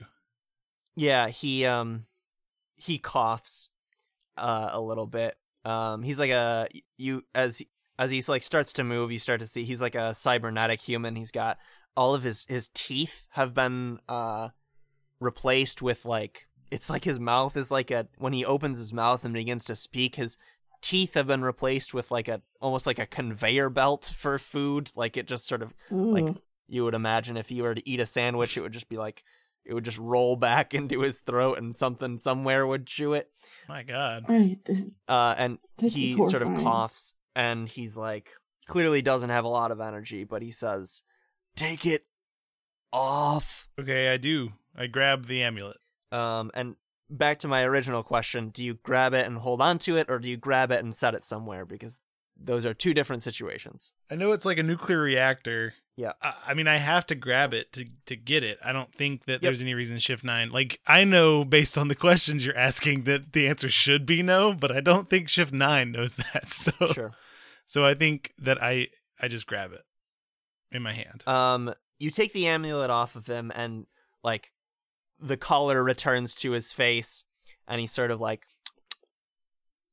Yeah, 0.95 1.29
he 1.29 1.65
um 1.65 2.05
he 2.75 2.97
coughs 2.97 3.69
uh 4.37 4.69
a 4.71 4.81
little 4.81 5.07
bit. 5.07 5.35
Um 5.65 6.03
he's 6.03 6.19
like 6.19 6.31
a 6.31 6.67
you 6.97 7.23
as 7.35 7.61
as 7.97 8.11
he's 8.11 8.29
like 8.29 8.43
starts 8.43 8.71
to 8.73 8.83
move, 8.83 9.11
you 9.11 9.19
start 9.19 9.39
to 9.41 9.45
see 9.45 9.63
he's 9.65 9.81
like 9.81 9.95
a 9.95 10.15
cybernetic 10.15 10.79
human. 10.81 11.15
He's 11.15 11.31
got 11.31 11.57
all 11.97 12.15
of 12.15 12.23
his 12.23 12.45
his 12.47 12.69
teeth 12.73 13.25
have 13.31 13.53
been 13.53 13.99
uh 14.07 14.49
replaced 15.19 15.81
with 15.81 16.05
like 16.05 16.47
it's 16.71 16.89
like 16.89 17.03
his 17.03 17.19
mouth 17.19 17.57
is 17.57 17.71
like 17.71 17.91
a 17.91 18.07
when 18.17 18.31
he 18.33 18.45
opens 18.45 18.79
his 18.79 18.93
mouth 18.93 19.25
and 19.25 19.33
begins 19.33 19.65
to 19.65 19.75
speak 19.75 20.15
his 20.15 20.37
teeth 20.81 21.13
have 21.13 21.27
been 21.27 21.41
replaced 21.43 21.93
with 21.93 22.09
like 22.11 22.27
a 22.27 22.41
almost 22.61 22.87
like 22.87 22.99
a 22.99 23.05
conveyor 23.05 23.69
belt 23.69 24.11
for 24.15 24.37
food 24.39 24.91
like 24.95 25.17
it 25.17 25.27
just 25.27 25.47
sort 25.47 25.61
of 25.61 25.73
like 25.89 26.35
you 26.67 26.83
would 26.83 26.93
imagine 26.93 27.35
if 27.37 27.51
you 27.51 27.63
were 27.63 27.75
to 27.75 27.87
eat 27.89 27.99
a 27.99 28.05
sandwich 28.05 28.55
it 28.57 28.61
would 28.61 28.71
just 28.73 28.89
be 28.89 28.97
like 28.97 29.23
it 29.65 29.73
would 29.73 29.83
just 29.85 29.97
roll 29.97 30.35
back 30.35 30.73
into 30.79 31.01
his 31.01 31.19
throat 31.19 31.57
and 31.57 31.75
something 31.75 32.17
somewhere 32.17 32.65
would 32.65 32.85
chew 32.87 33.13
it 33.13 33.29
My 33.67 33.83
God. 33.83 34.25
Uh 35.07 35.35
and 35.37 35.57
This 35.77 35.93
he 35.93 36.13
sort 36.13 36.41
of 36.41 36.49
coughs 36.63 37.13
and 37.35 37.67
he's 37.67 37.97
like 37.97 38.31
clearly 38.67 39.01
doesn't 39.01 39.29
have 39.31 39.45
a 39.45 39.49
lot 39.49 39.71
of 39.71 39.79
energy 39.81 40.23
but 40.23 40.41
he 40.41 40.51
says 40.51 41.03
take 41.55 41.85
it 41.85 42.05
off 42.91 43.67
Okay, 43.79 44.09
I 44.09 44.17
do. 44.17 44.49
I 44.75 44.87
grab 44.87 45.25
the 45.27 45.43
amulet. 45.43 45.77
um 46.11 46.51
and 46.53 46.75
back 47.09 47.39
to 47.39 47.47
my 47.47 47.63
original 47.63 48.03
question 48.03 48.49
do 48.49 48.63
you 48.63 48.75
grab 48.83 49.13
it 49.13 49.25
and 49.25 49.39
hold 49.39 49.61
on 49.61 49.79
to 49.79 49.97
it 49.97 50.07
or 50.09 50.19
do 50.19 50.29
you 50.29 50.37
grab 50.37 50.71
it 50.71 50.83
and 50.83 50.95
set 50.95 51.13
it 51.15 51.23
somewhere 51.23 51.65
because 51.65 51.99
those 52.41 52.65
are 52.65 52.73
two 52.73 52.93
different 52.93 53.23
situations 53.23 53.91
I 54.11 54.15
know 54.15 54.31
it's 54.31 54.45
like 54.45 54.57
a 54.57 54.63
nuclear 54.63 54.99
reactor. 55.01 55.73
Yeah. 55.95 56.13
I, 56.21 56.33
I 56.47 56.53
mean, 56.53 56.67
I 56.69 56.77
have 56.77 57.05
to 57.07 57.15
grab 57.15 57.53
it 57.53 57.73
to 57.73 57.85
to 58.05 58.15
get 58.15 58.43
it. 58.43 58.57
I 58.63 58.71
don't 58.71 58.93
think 58.93 59.25
that 59.25 59.33
Yep. 59.33 59.41
there's 59.41 59.61
any 59.61 59.73
reason 59.73 59.99
Shift 59.99 60.23
Nine. 60.23 60.49
Like 60.49 60.79
I 60.87 61.03
know 61.03 61.43
based 61.43 61.77
on 61.77 61.89
the 61.89 61.95
questions 61.95 62.45
you're 62.45 62.57
asking 62.57 63.03
that 63.03 63.33
the 63.33 63.47
answer 63.47 63.67
should 63.69 64.05
be 64.05 64.23
no, 64.23 64.53
but 64.53 64.71
I 64.71 64.79
don't 64.79 65.09
think 65.09 65.27
Shift 65.27 65.51
Nine 65.51 65.91
knows 65.91 66.13
that. 66.33 66.53
So 66.53 66.71
sure 66.93 67.11
so 67.65 67.85
I 67.85 67.93
think 67.95 68.33
that 68.39 68.63
I 68.63 68.87
I 69.19 69.27
just 69.27 69.45
grab 69.45 69.73
it 69.73 69.81
in 70.71 70.81
my 70.81 70.93
hand. 70.93 71.27
Um, 71.27 71.73
you 71.99 72.09
take 72.11 72.31
the 72.31 72.47
amulet 72.47 72.89
off 72.89 73.17
of 73.17 73.27
him, 73.27 73.51
and 73.53 73.85
like 74.23 74.53
the 75.21 75.37
color 75.37 75.83
returns 75.83 76.33
to 76.35 76.51
his 76.51 76.71
face, 76.71 77.23
and 77.67 77.81
he 77.81 77.87
sort 77.87 78.11
of 78.11 78.19
like, 78.19 78.43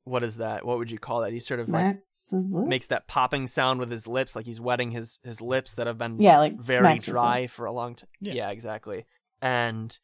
what 0.04 0.22
is 0.22 0.36
that? 0.36 0.64
What 0.64 0.78
would 0.78 0.90
you 0.90 0.98
call 0.98 1.22
that? 1.22 1.32
He 1.32 1.40
sort 1.40 1.60
of 1.60 1.68
like 1.68 1.82
smacks 1.82 2.06
his 2.30 2.52
makes 2.52 2.86
that 2.86 3.06
popping 3.06 3.46
sound 3.46 3.80
with 3.80 3.90
his 3.90 4.06
lips, 4.06 4.36
like 4.36 4.46
he's 4.46 4.60
wetting 4.60 4.90
his 4.90 5.18
his 5.22 5.40
lips 5.40 5.74
that 5.74 5.86
have 5.86 5.98
been 5.98 6.20
yeah, 6.20 6.38
like 6.38 6.58
very 6.58 6.98
dry 6.98 7.46
for 7.46 7.66
a 7.66 7.72
long 7.72 7.94
time. 7.94 8.08
Yeah. 8.20 8.34
Yeah. 8.34 8.50
exactly. 8.50 9.06
And 9.40 9.98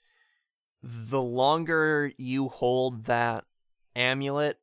the 0.83 1.23
longer 1.23 2.13
you 2.17 2.49
hold 2.49 3.05
that 3.05 3.45
amulet, 3.95 4.59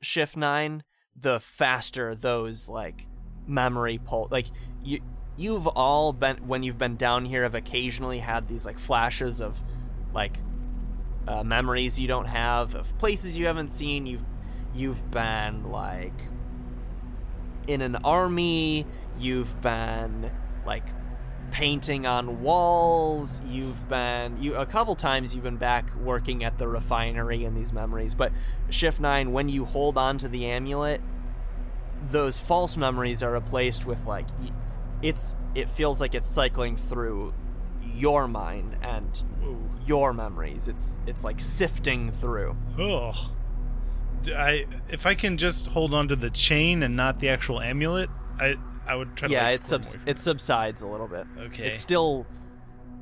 shift 0.00 0.36
nine, 0.36 0.84
the 1.16 1.40
faster 1.40 2.14
those 2.14 2.68
like 2.68 3.06
memory 3.46 3.98
pull. 4.02 4.28
Like 4.30 4.46
you, 4.82 5.00
you've 5.36 5.66
all 5.66 6.12
been 6.12 6.36
when 6.48 6.62
you've 6.62 6.78
been 6.78 6.96
down 6.96 7.24
here 7.24 7.42
have 7.42 7.54
occasionally 7.54 8.20
had 8.20 8.48
these 8.48 8.66
like 8.66 8.78
flashes 8.78 9.40
of 9.40 9.60
like 10.12 10.38
uh, 11.26 11.44
memories 11.44 12.00
you 12.00 12.08
don't 12.08 12.26
have 12.26 12.74
of 12.74 12.96
places 12.98 13.36
you 13.36 13.46
haven't 13.46 13.68
seen. 13.68 14.06
You've 14.06 14.24
you've 14.74 15.10
been 15.10 15.70
like 15.70 16.28
in 17.66 17.82
an 17.82 17.96
army. 17.96 18.86
You've 19.18 19.60
been 19.60 20.30
like 20.64 20.84
painting 21.50 22.06
on 22.06 22.42
walls. 22.42 23.42
You've 23.46 23.88
been 23.88 24.40
you 24.42 24.54
a 24.54 24.66
couple 24.66 24.94
times. 24.94 25.34
You've 25.34 25.44
been 25.44 25.56
back 25.56 25.94
working 25.96 26.44
at 26.44 26.58
the 26.58 26.68
refinery 26.68 27.44
in 27.44 27.54
these 27.54 27.72
memories. 27.72 28.14
But 28.14 28.32
shift 28.70 29.00
nine, 29.00 29.32
when 29.32 29.48
you 29.48 29.64
hold 29.64 29.98
on 29.98 30.18
to 30.18 30.28
the 30.28 30.46
amulet, 30.46 31.00
those 32.10 32.38
false 32.38 32.76
memories 32.76 33.22
are 33.22 33.32
replaced 33.32 33.86
with 33.86 34.04
like 34.06 34.26
it's 35.02 35.36
it 35.54 35.68
feels 35.68 36.00
like 36.00 36.14
it's 36.14 36.30
cycling 36.30 36.76
through 36.76 37.34
your 37.98 38.28
mind 38.28 38.76
and 38.82 39.16
Whoa. 39.40 39.58
your 39.86 40.12
memories. 40.12 40.68
It's 40.68 40.96
it's 41.06 41.24
like 41.24 41.40
sifting 41.40 42.10
through. 42.10 42.56
Oh. 42.78 43.32
I 44.28 44.66
if 44.88 45.06
I 45.06 45.14
can 45.14 45.36
just 45.36 45.68
hold 45.68 45.94
on 45.94 46.08
to 46.08 46.16
the 46.16 46.30
chain 46.30 46.82
and 46.82 46.96
not 46.96 47.20
the 47.20 47.28
actual 47.28 47.60
amulet, 47.60 48.10
I 48.40 48.56
I 48.86 48.94
would 48.94 49.16
try 49.16 49.28
to 49.28 49.34
yeah, 49.34 49.44
like, 49.44 49.54
it 49.56 49.64
subs- 49.64 49.98
it 50.06 50.18
subsides 50.18 50.82
a 50.82 50.86
little 50.86 51.08
bit. 51.08 51.26
Okay. 51.38 51.68
It's 51.68 51.80
still 51.80 52.26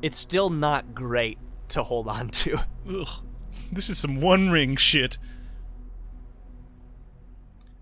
it's 0.03 0.19
still 0.19 0.50
not 0.50 0.95
great 0.95 1.38
to 1.69 1.83
hold 1.83 2.09
on 2.09 2.29
to. 2.29 2.61
Ugh. 2.88 3.09
This 3.73 3.88
is 3.88 3.99
some 3.99 4.21
one 4.21 4.50
ring 4.50 4.76
shit. 4.76 5.19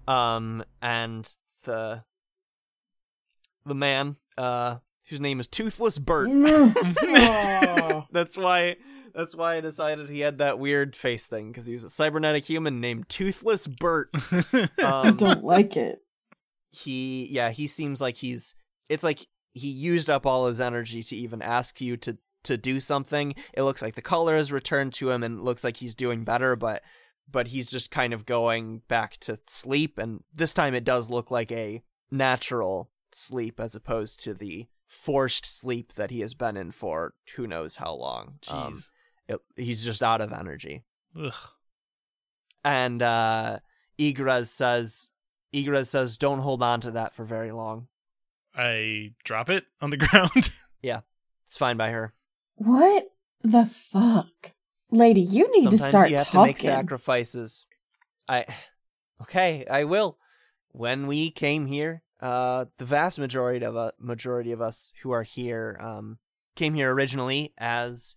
Um 0.07 0.65
and 0.81 1.29
the 1.65 2.05
the 3.65 3.75
man 3.75 4.17
uh 4.37 4.77
whose 5.09 5.21
name 5.21 5.41
is 5.41 5.47
Toothless 5.49 5.99
Bert. 5.99 6.29
Oh. 7.07 8.07
That's 8.13 8.37
why 8.37 8.77
that's 9.15 9.35
why 9.37 9.57
I 9.57 9.61
decided 9.61 10.09
he 10.09 10.21
had 10.21 10.39
that 10.39 10.59
weird 10.59 10.97
face 10.97 11.27
thing 11.27 11.53
cuz 11.53 11.67
he 11.67 11.73
was 11.75 11.85
a 11.85 11.91
cybernetic 11.91 12.45
human 12.45 12.81
named 12.81 13.09
Toothless 13.09 13.67
Bert. 13.67 14.11
I 14.53 14.69
Um 14.83 15.17
don't 15.17 15.45
like 15.45 15.77
it. 15.77 16.01
he 16.71 17.29
yeah 17.31 17.51
he 17.51 17.67
seems 17.67 18.01
like 18.01 18.17
he's 18.17 18.55
it's 18.89 19.05
like 19.05 19.27
he 19.53 19.69
used 19.69 20.11
up 20.11 20.27
all 20.27 20.47
his 20.47 20.61
energy 20.61 21.03
to 21.03 21.17
even 21.17 21.41
ask 21.43 21.81
you 21.81 21.97
to 21.99 22.19
to 22.43 22.57
do 22.57 22.81
something 22.81 23.35
it 23.55 23.63
looks 23.63 23.81
like 23.81 23.95
the 23.95 24.03
color 24.03 24.37
has 24.37 24.53
returned 24.53 24.93
to 24.95 25.11
him 25.11 25.23
and 25.23 25.39
it 25.39 25.43
looks 25.43 25.65
like 25.65 25.79
he's 25.79 25.95
doing 25.95 26.25
better 26.25 26.57
but 26.57 26.83
but 27.31 27.49
he's 27.49 27.71
just 27.71 27.91
kind 27.91 28.13
of 28.13 28.27
going 28.27 28.83
back 28.89 29.17
to 29.19 29.39
sleep 29.47 29.97
and 29.99 30.23
this 30.33 30.53
time 30.53 30.75
it 30.75 30.85
does 30.85 31.09
look 31.09 31.31
like 31.31 31.51
a 31.53 31.83
natural 32.11 32.91
sleep 33.13 33.59
as 33.61 33.75
opposed 33.75 34.21
to 34.21 34.35
the 34.35 34.67
forced 34.95 35.45
sleep 35.45 35.93
that 35.95 36.11
he 36.11 36.21
has 36.21 36.35
been 36.35 36.57
in 36.57 36.71
for 36.71 37.15
who 37.37 37.47
knows 37.47 37.77
how 37.77 37.93
long 37.95 38.35
um, 38.49 38.75
Jeez. 38.75 38.89
it, 39.29 39.41
he's 39.57 39.85
just 39.85 40.03
out 40.03 40.21
of 40.21 40.33
energy 40.33 40.83
Ugh. 41.21 41.33
and 42.65 43.03
uh 43.03 43.59
Igrez 43.99 44.47
says 44.47 45.11
Igrez 45.55 45.87
says 45.87 46.19
don't 46.19 46.41
hold 46.41 46.63
on 46.63 46.81
to 46.81 46.91
that 46.93 47.15
for 47.15 47.25
very 47.25 47.53
long. 47.53 47.87
I 48.57 49.13
drop 49.25 49.49
it 49.51 49.65
on 49.81 49.91
the 49.91 49.97
ground. 50.05 50.51
Yeah, 50.83 51.01
it's 51.47 51.57
fine 51.57 51.77
by 51.77 51.91
her. 51.91 52.13
What 52.57 53.07
the 53.43 53.67
fuck, 53.67 54.53
lady? 54.91 55.21
You 55.21 55.51
need 55.53 55.65
Sometimes 55.65 55.81
to 55.83 55.89
start 55.89 56.11
you 56.11 56.17
have 56.17 56.27
talking. 56.27 56.41
to 56.41 56.47
make 56.47 56.59
sacrifices. 56.59 57.67
I 58.29 58.47
Okay, 59.23 59.65
I 59.71 59.85
will. 59.85 60.19
When 60.73 61.07
we 61.07 61.31
came 61.31 61.67
here, 61.67 62.03
uh 62.25 62.65
the 62.79 62.85
vast 62.85 63.19
majority 63.19 63.65
of 63.65 63.77
uh, 63.77 63.93
majority 64.01 64.51
of 64.51 64.61
us 64.61 64.93
who 65.03 65.11
are 65.13 65.23
here 65.23 65.77
um 65.81 66.19
came 66.57 66.75
here 66.75 66.93
originally 66.93 67.53
as 67.59 68.17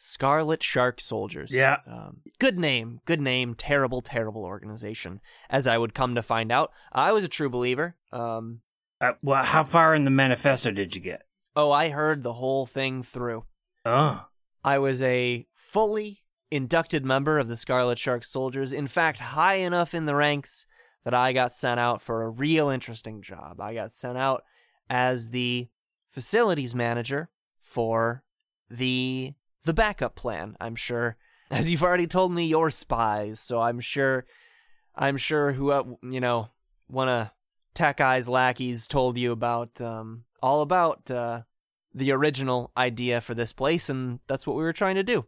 Scarlet 0.00 0.62
Shark 0.62 1.00
Soldiers. 1.00 1.52
Yeah. 1.52 1.78
Um, 1.84 2.18
good 2.38 2.56
name, 2.58 3.00
good 3.04 3.20
name, 3.20 3.54
terrible, 3.56 4.00
terrible 4.00 4.44
organization. 4.44 5.20
As 5.50 5.66
I 5.66 5.76
would 5.76 5.92
come 5.92 6.14
to 6.14 6.22
find 6.22 6.52
out, 6.52 6.70
I 6.92 7.10
was 7.10 7.24
a 7.24 7.28
true 7.28 7.50
believer. 7.50 7.96
Um, 8.12 8.60
Uh, 9.00 9.12
well, 9.22 9.42
how 9.42 9.64
far 9.64 9.94
in 9.96 10.04
the 10.04 10.10
manifesto 10.12 10.70
did 10.70 10.94
you 10.94 11.00
get? 11.02 11.22
oh, 11.56 11.72
I 11.72 11.88
heard 11.88 12.22
the 12.22 12.34
whole 12.34 12.64
thing 12.66 13.02
through. 13.02 13.44
Oh, 13.84 14.26
I 14.64 14.78
was 14.78 15.02
a 15.02 15.48
fully 15.56 16.22
inducted 16.52 17.04
member 17.04 17.40
of 17.40 17.48
the 17.48 17.56
Scarlet 17.56 17.98
Shark 17.98 18.22
Soldiers. 18.22 18.72
In 18.72 18.86
fact, 18.86 19.18
high 19.18 19.54
enough 19.56 19.94
in 19.94 20.06
the 20.06 20.14
ranks 20.14 20.64
that 21.08 21.14
I 21.14 21.32
got 21.32 21.54
sent 21.54 21.80
out 21.80 22.02
for 22.02 22.22
a 22.22 22.28
real 22.28 22.68
interesting 22.68 23.22
job. 23.22 23.62
I 23.62 23.72
got 23.72 23.94
sent 23.94 24.18
out 24.18 24.44
as 24.90 25.30
the 25.30 25.68
facilities 26.10 26.74
manager 26.74 27.30
for 27.62 28.24
the 28.68 29.32
the 29.64 29.72
backup 29.72 30.16
plan. 30.16 30.54
I'm 30.60 30.76
sure, 30.76 31.16
as 31.50 31.70
you've 31.70 31.82
already 31.82 32.06
told 32.06 32.32
me, 32.32 32.44
you're 32.44 32.68
spies, 32.68 33.40
so 33.40 33.58
I'm 33.58 33.80
sure, 33.80 34.26
I'm 34.94 35.16
sure 35.16 35.52
who 35.52 35.70
uh, 35.70 35.84
you 36.02 36.20
know 36.20 36.50
one 36.88 37.08
of 37.08 37.30
Tech 37.72 38.02
Eye's 38.02 38.28
lackeys 38.28 38.86
told 38.86 39.16
you 39.16 39.32
about 39.32 39.80
um, 39.80 40.24
all 40.42 40.60
about 40.60 41.10
uh, 41.10 41.40
the 41.94 42.12
original 42.12 42.70
idea 42.76 43.22
for 43.22 43.32
this 43.32 43.54
place, 43.54 43.88
and 43.88 44.20
that's 44.26 44.46
what 44.46 44.56
we 44.56 44.62
were 44.62 44.74
trying 44.74 44.96
to 44.96 45.02
do. 45.02 45.24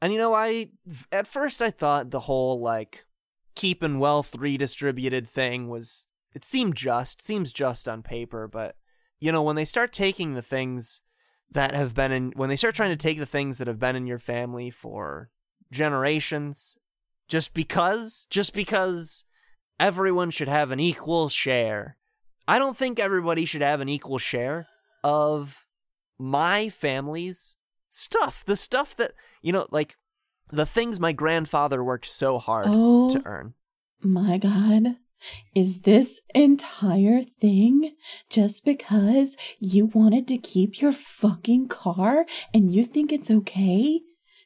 And 0.00 0.12
you 0.12 0.18
know, 0.18 0.34
I 0.34 0.70
at 1.12 1.28
first 1.28 1.62
I 1.62 1.70
thought 1.70 2.10
the 2.10 2.18
whole 2.18 2.60
like 2.60 3.04
keeping 3.54 3.98
wealth 3.98 4.34
redistributed 4.36 5.28
thing 5.28 5.68
was 5.68 6.06
it 6.34 6.44
seemed 6.44 6.76
just, 6.76 7.24
seems 7.24 7.52
just 7.52 7.88
on 7.88 8.02
paper, 8.02 8.48
but 8.48 8.76
you 9.20 9.30
know, 9.30 9.42
when 9.42 9.56
they 9.56 9.64
start 9.64 9.92
taking 9.92 10.34
the 10.34 10.42
things 10.42 11.00
that 11.50 11.74
have 11.74 11.94
been 11.94 12.12
in 12.12 12.32
when 12.34 12.48
they 12.48 12.56
start 12.56 12.74
trying 12.74 12.90
to 12.90 12.96
take 12.96 13.18
the 13.18 13.26
things 13.26 13.58
that 13.58 13.68
have 13.68 13.78
been 13.78 13.96
in 13.96 14.06
your 14.06 14.18
family 14.18 14.70
for 14.70 15.30
generations 15.70 16.76
just 17.28 17.52
because 17.54 18.26
just 18.30 18.54
because 18.54 19.24
everyone 19.78 20.30
should 20.30 20.48
have 20.48 20.70
an 20.70 20.80
equal 20.80 21.28
share. 21.28 21.96
I 22.46 22.58
don't 22.58 22.76
think 22.76 22.98
everybody 22.98 23.44
should 23.44 23.62
have 23.62 23.80
an 23.80 23.88
equal 23.88 24.18
share 24.18 24.66
of 25.04 25.66
my 26.18 26.68
family's 26.68 27.56
stuff. 27.90 28.44
The 28.44 28.56
stuff 28.56 28.96
that, 28.96 29.12
you 29.42 29.52
know, 29.52 29.66
like 29.70 29.96
the 30.52 30.66
things 30.66 31.00
my 31.00 31.12
grandfather 31.12 31.82
worked 31.82 32.06
so 32.06 32.38
hard 32.38 32.66
Oh. 32.68 33.10
to 33.10 33.22
earn. 33.26 33.54
My 34.02 34.38
God. 34.38 34.96
Is 35.54 35.80
this 35.82 36.20
entire 36.34 37.22
thing 37.22 37.94
just 38.28 38.64
because 38.64 39.36
you 39.60 39.86
wanted 39.86 40.26
to 40.28 40.36
keep 40.38 40.80
your 40.80 40.92
fucking 40.92 41.68
car 41.68 42.26
and 42.52 42.72
you 42.72 42.84
think 42.84 43.12
it's 43.12 43.30
okay 43.30 44.00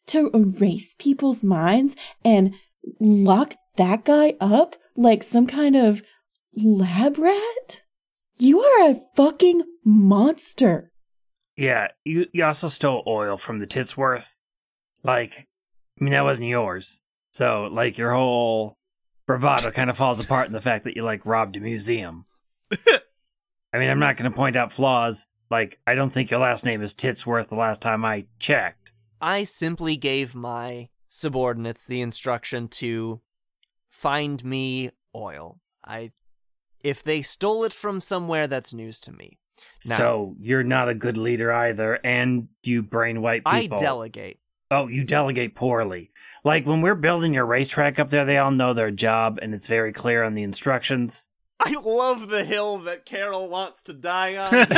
to 0.09 0.31
erase 0.35 0.95
people's 0.99 1.43
minds 1.43 1.97
and 2.25 2.55
lock 3.01 3.55
that 3.77 4.05
guy 4.05 4.35
up 4.41 4.77
like 4.97 5.23
some 5.23 5.47
kind 5.47 5.77
of 5.77 6.03
lab 6.55 7.17
rat? 7.19 7.81
You 8.39 8.61
are 8.61 8.91
a 8.91 9.01
fucking 9.17 9.63
monster. 9.83 10.93
Yeah, 11.57 11.89
you, 12.05 12.27
you 12.35 12.45
also 12.45 12.69
stole 12.69 13.03
oil 13.07 13.39
from 13.39 13.61
the 13.61 13.67
Titsworth. 13.67 14.29
Like, 15.03 15.47
I 16.01 16.05
mean, 16.05 16.13
that 16.13 16.25
wasn't 16.25 16.49
yours. 16.49 17.01
So, 17.33 17.69
like, 17.71 17.99
your 17.99 18.13
whole 18.13 18.77
bravado 19.27 19.71
kind 19.71 19.91
of 19.91 19.97
falls 19.97 20.21
apart 20.21 20.47
in 20.47 20.53
the 20.53 20.61
fact 20.61 20.85
that 20.85 20.97
you, 20.97 21.03
like, 21.03 21.25
robbed 21.27 21.57
a 21.57 21.61
museum. 21.61 22.27
I 22.71 23.79
mean, 23.79 23.91
I'm 23.91 23.99
not 23.99 24.17
going 24.17 24.31
to 24.31 24.37
point 24.37 24.57
out 24.57 24.73
flaws. 24.73 25.27
Like, 25.51 25.79
I 25.87 25.95
don't 25.95 26.11
think 26.11 26.31
your 26.31 26.41
last 26.41 26.65
name 26.65 26.83
is 26.83 26.95
Titsworth 26.95 27.49
the 27.49 27.55
last 27.57 27.81
time 27.81 28.05
I 28.05 28.27
checked. 28.39 28.93
I 29.21 29.45
simply 29.45 29.97
gave 29.97 30.35
my 30.35 30.89
subordinates 31.09 31.87
the 31.87 32.01
instruction 32.01 32.69
to 32.69 33.21
find 33.91 34.45
me 34.45 34.91
oil. 35.15 35.61
I 35.85 36.13
if 36.83 37.03
they 37.03 37.23
stole 37.23 37.65
it 37.65 37.73
from 37.73 38.01
somewhere 38.01 38.47
that's 38.47 38.75
news 38.75 39.01
to 39.01 39.13
me. 39.13 39.39
Now, 39.87 39.97
So, 39.97 40.37
you're 40.39 40.63
not 40.63 40.89
a 40.89 40.95
good 40.95 41.17
leader 41.17 41.51
either, 41.51 41.99
and 42.05 42.49
you 42.63 42.83
brain 42.83 43.23
white 43.23 43.45
people. 43.45 43.79
I 43.79 43.81
delegate. 43.81 44.39
Oh, 44.71 44.89
you 44.89 45.05
delegate 45.05 45.55
poorly. 45.55 46.11
Like 46.45 46.67
when 46.67 46.81
we're 46.81 46.95
building 46.95 47.35
your 47.35 47.47
racetrack 47.47 47.99
up 47.99 48.11
there, 48.11 48.25
they 48.25 48.39
all 48.39 48.51
know 48.51 48.75
their 48.75 48.91
job 48.91 49.39
and 49.41 49.55
it's 49.55 49.69
very 49.69 49.93
clear 49.93 50.23
on 50.25 50.35
the 50.35 50.43
instructions. 50.43 51.29
I 51.59 51.73
love 51.83 52.29
the 52.29 52.45
hill 52.45 52.79
that 52.81 53.07
Carol 53.07 53.49
wants 53.49 53.83
to 53.83 53.93
die 53.93 54.37
on. 54.37 54.51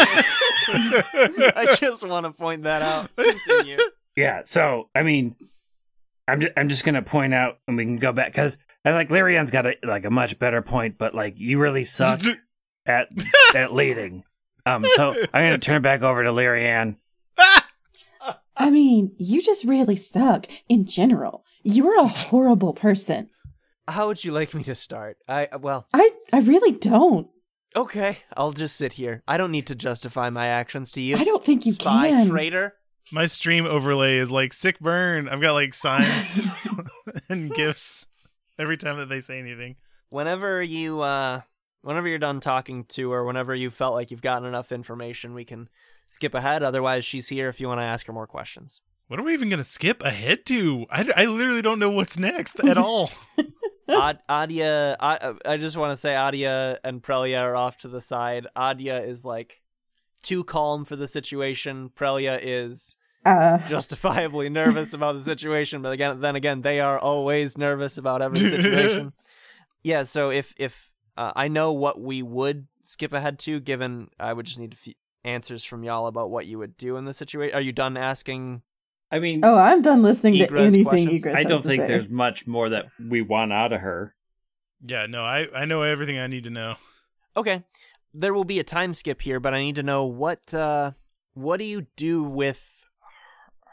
I 0.68 1.74
just 1.78 2.06
want 2.06 2.26
to 2.26 2.32
point 2.32 2.62
that 2.62 2.82
out. 2.82 3.10
Continue. 3.16 3.78
Yeah, 4.14 4.42
so 4.44 4.88
I 4.94 5.02
mean, 5.02 5.34
I'm 6.28 6.40
just, 6.40 6.52
I'm 6.56 6.68
just 6.68 6.84
gonna 6.84 7.02
point 7.02 7.34
out, 7.34 7.58
and 7.66 7.76
we 7.76 7.84
can 7.84 7.96
go 7.96 8.12
back 8.12 8.32
because 8.32 8.58
I 8.84 8.92
like 8.92 9.08
Lyrian's 9.08 9.50
got 9.50 9.66
a 9.66 9.74
like 9.82 10.04
a 10.04 10.10
much 10.10 10.38
better 10.38 10.62
point, 10.62 10.98
but 10.98 11.14
like 11.14 11.34
you 11.36 11.58
really 11.58 11.84
suck 11.84 12.20
at 12.86 13.08
at 13.54 13.72
leading. 13.72 14.24
Um, 14.66 14.86
so 14.94 15.14
I'm 15.32 15.44
gonna 15.44 15.58
turn 15.58 15.76
it 15.76 15.82
back 15.82 16.02
over 16.02 16.22
to 16.22 16.30
Lyrian. 16.30 16.96
I 18.58 18.70
mean, 18.70 19.12
you 19.18 19.40
just 19.40 19.64
really 19.64 19.96
suck 19.96 20.46
in 20.68 20.84
general. 20.86 21.44
You're 21.62 21.98
a 21.98 22.06
horrible 22.28 22.72
person. 22.74 23.30
How 23.86 24.08
would 24.08 24.24
you 24.24 24.32
like 24.32 24.52
me 24.52 24.62
to 24.64 24.74
start? 24.74 25.16
I 25.28 25.48
well, 25.60 25.86
I 25.94 26.10
I 26.32 26.40
really 26.40 26.72
don't. 26.72 27.28
okay. 27.74 28.18
I'll 28.36 28.52
just 28.52 28.76
sit 28.76 28.94
here. 28.94 29.22
I 29.26 29.36
don't 29.38 29.52
need 29.52 29.66
to 29.68 29.74
justify 29.74 30.28
my 30.30 30.46
actions 30.48 30.90
to 30.92 31.00
you. 31.00 31.16
I 31.16 31.24
don't 31.24 31.44
think 31.44 31.64
you 31.64 31.72
spy 31.72 32.08
can. 32.10 32.28
traitor. 32.28 32.74
My 33.10 33.24
stream 33.24 33.64
overlay 33.64 34.18
is 34.18 34.30
like 34.30 34.52
sick 34.52 34.78
burn. 34.80 35.28
I've 35.30 35.40
got 35.40 35.52
like 35.54 35.72
signs 35.72 36.46
and 37.30 37.50
gifs 37.54 38.06
every 38.58 38.76
time 38.76 38.98
that 38.98 39.08
they 39.08 39.20
say 39.20 39.38
anything. 39.38 39.76
Whenever 40.10 40.62
you 40.62 41.00
uh 41.00 41.40
whenever 41.80 42.08
you're 42.08 42.18
done 42.18 42.40
talking 42.40 42.84
to 42.84 43.10
or 43.10 43.24
whenever 43.24 43.54
you 43.54 43.70
felt 43.70 43.94
like 43.94 44.10
you've 44.10 44.20
gotten 44.20 44.46
enough 44.46 44.70
information, 44.72 45.32
we 45.32 45.46
can 45.46 45.70
skip 46.08 46.34
ahead. 46.34 46.62
Otherwise, 46.62 47.04
she's 47.04 47.28
here 47.28 47.48
if 47.48 47.60
you 47.60 47.68
want 47.68 47.80
to 47.80 47.84
ask 47.84 48.06
her 48.06 48.12
more 48.12 48.26
questions. 48.26 48.80
What 49.08 49.18
are 49.18 49.22
we 49.22 49.32
even 49.32 49.48
gonna 49.48 49.64
skip 49.64 50.02
ahead 50.02 50.44
to? 50.46 50.84
I, 50.90 51.08
I 51.16 51.24
literally 51.26 51.62
don't 51.62 51.78
know 51.78 51.90
what's 51.90 52.18
next 52.18 52.60
at 52.60 52.76
all. 52.86 53.10
Ad- 53.88 54.20
Adia, 54.28 54.96
I, 55.00 55.34
I 55.46 55.56
just 55.56 55.76
want 55.78 55.92
to 55.92 55.96
say 55.96 56.14
Adia 56.14 56.78
and 56.84 57.02
Prelia 57.02 57.40
are 57.40 57.56
off 57.56 57.78
to 57.78 57.88
the 57.88 58.02
side. 58.02 58.46
Adia 58.54 59.00
is 59.02 59.24
like 59.24 59.62
too 60.20 60.44
calm 60.44 60.84
for 60.84 60.94
the 60.94 61.08
situation. 61.08 61.90
Prelia 61.96 62.38
is 62.42 62.96
Uh, 63.24 63.58
justifiably 63.66 64.50
nervous 64.62 64.92
about 64.92 65.14
the 65.14 65.22
situation, 65.22 65.80
but 65.80 65.92
again, 65.92 66.20
then 66.20 66.36
again, 66.36 66.60
they 66.60 66.78
are 66.80 66.98
always 66.98 67.56
nervous 67.56 67.96
about 67.96 68.20
every 68.20 68.38
situation. 68.50 69.12
yeah, 69.82 70.02
so 70.02 70.30
if 70.30 70.52
if 70.58 70.90
uh, 71.16 71.32
I 71.34 71.48
know 71.48 71.72
what 71.72 71.98
we 71.98 72.22
would 72.22 72.66
skip 72.82 73.14
ahead 73.14 73.38
to, 73.40 73.58
given 73.58 74.08
I 74.20 74.34
would 74.34 74.44
just 74.46 74.58
need 74.58 74.74
a 74.74 74.76
few 74.76 74.92
answers 75.28 75.62
from 75.64 75.84
y'all 75.84 76.06
about 76.06 76.30
what 76.30 76.46
you 76.46 76.58
would 76.58 76.76
do 76.76 76.96
in 76.96 77.04
the 77.04 77.14
situation. 77.14 77.54
Are 77.54 77.60
you 77.60 77.72
done 77.72 77.96
asking? 77.96 78.62
I 79.10 79.18
mean, 79.20 79.44
oh, 79.44 79.56
I'm 79.56 79.82
done 79.82 80.02
listening 80.02 80.34
to 80.34 80.52
anything 80.58 80.84
questions? 80.84 81.20
Egress 81.20 81.36
I 81.36 81.44
don't 81.44 81.62
to 81.62 81.68
think 81.68 81.82
say. 81.82 81.86
there's 81.86 82.08
much 82.08 82.46
more 82.46 82.68
that 82.68 82.86
we 82.98 83.22
want 83.22 83.52
out 83.52 83.72
of 83.72 83.80
her. 83.80 84.14
yeah, 84.84 85.06
no, 85.06 85.22
I, 85.24 85.46
I 85.54 85.64
know 85.64 85.82
everything 85.82 86.18
I 86.18 86.26
need 86.26 86.44
to 86.44 86.50
know. 86.50 86.74
Okay, 87.36 87.62
there 88.12 88.34
will 88.34 88.44
be 88.44 88.58
a 88.58 88.64
time 88.64 88.92
skip 88.94 89.22
here, 89.22 89.38
but 89.40 89.54
I 89.54 89.60
need 89.60 89.76
to 89.76 89.82
know 89.82 90.04
what 90.04 90.52
uh 90.52 90.92
what 91.34 91.58
do 91.58 91.64
you 91.64 91.86
do 91.96 92.24
with 92.24 92.84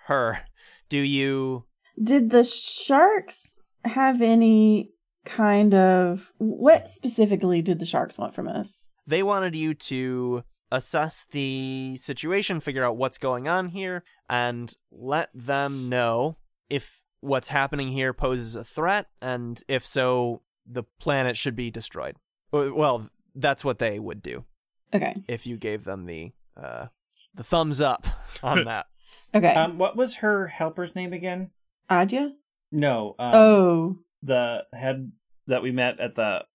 her? 0.05 0.41
Do 0.89 0.99
you 0.99 1.65
Did 2.01 2.29
the 2.29 2.43
sharks 2.43 3.59
have 3.83 4.21
any 4.21 4.91
kind 5.25 5.73
of 5.73 6.31
what 6.37 6.89
specifically 6.89 7.61
did 7.63 7.79
the 7.79 7.85
sharks 7.85 8.17
want 8.17 8.35
from 8.35 8.47
us? 8.47 8.87
they 9.07 9.21
wanted 9.23 9.55
you 9.55 9.73
to 9.73 10.43
assess 10.71 11.25
the 11.31 11.97
situation, 11.99 12.59
figure 12.59 12.83
out 12.83 12.97
what's 12.97 13.17
going 13.17 13.47
on 13.47 13.69
here, 13.69 14.03
and 14.29 14.73
let 14.91 15.29
them 15.33 15.89
know 15.89 16.37
if 16.69 17.01
what's 17.21 17.49
happening 17.49 17.89
here 17.89 18.13
poses 18.13 18.55
a 18.55 18.63
threat, 18.63 19.07
and 19.21 19.61
if 19.67 19.85
so, 19.85 20.41
the 20.65 20.83
planet 20.99 21.37
should 21.37 21.55
be 21.55 21.69
destroyed. 21.71 22.15
Well, 22.51 23.09
that's 23.35 23.63
what 23.65 23.79
they 23.79 23.99
would 23.99 24.21
do 24.21 24.45
Okay. 24.93 25.23
if 25.27 25.45
you 25.45 25.57
gave 25.57 25.83
them 25.83 26.05
the 26.05 26.31
uh, 26.55 26.87
the 27.33 27.43
thumbs 27.43 27.81
up 27.81 28.05
on 28.43 28.63
that. 28.65 28.85
Okay. 29.33 29.53
Um, 29.53 29.77
what 29.77 29.95
was 29.97 30.15
her 30.15 30.47
helper's 30.47 30.95
name 30.95 31.11
again? 31.13 31.51
Adia? 31.89 32.33
No. 32.71 33.15
Um, 33.19 33.31
oh, 33.35 33.97
the 34.23 34.63
head 34.73 35.11
that 35.47 35.61
we 35.61 35.71
met 35.71 35.99
at 35.99 36.15
the 36.15 36.45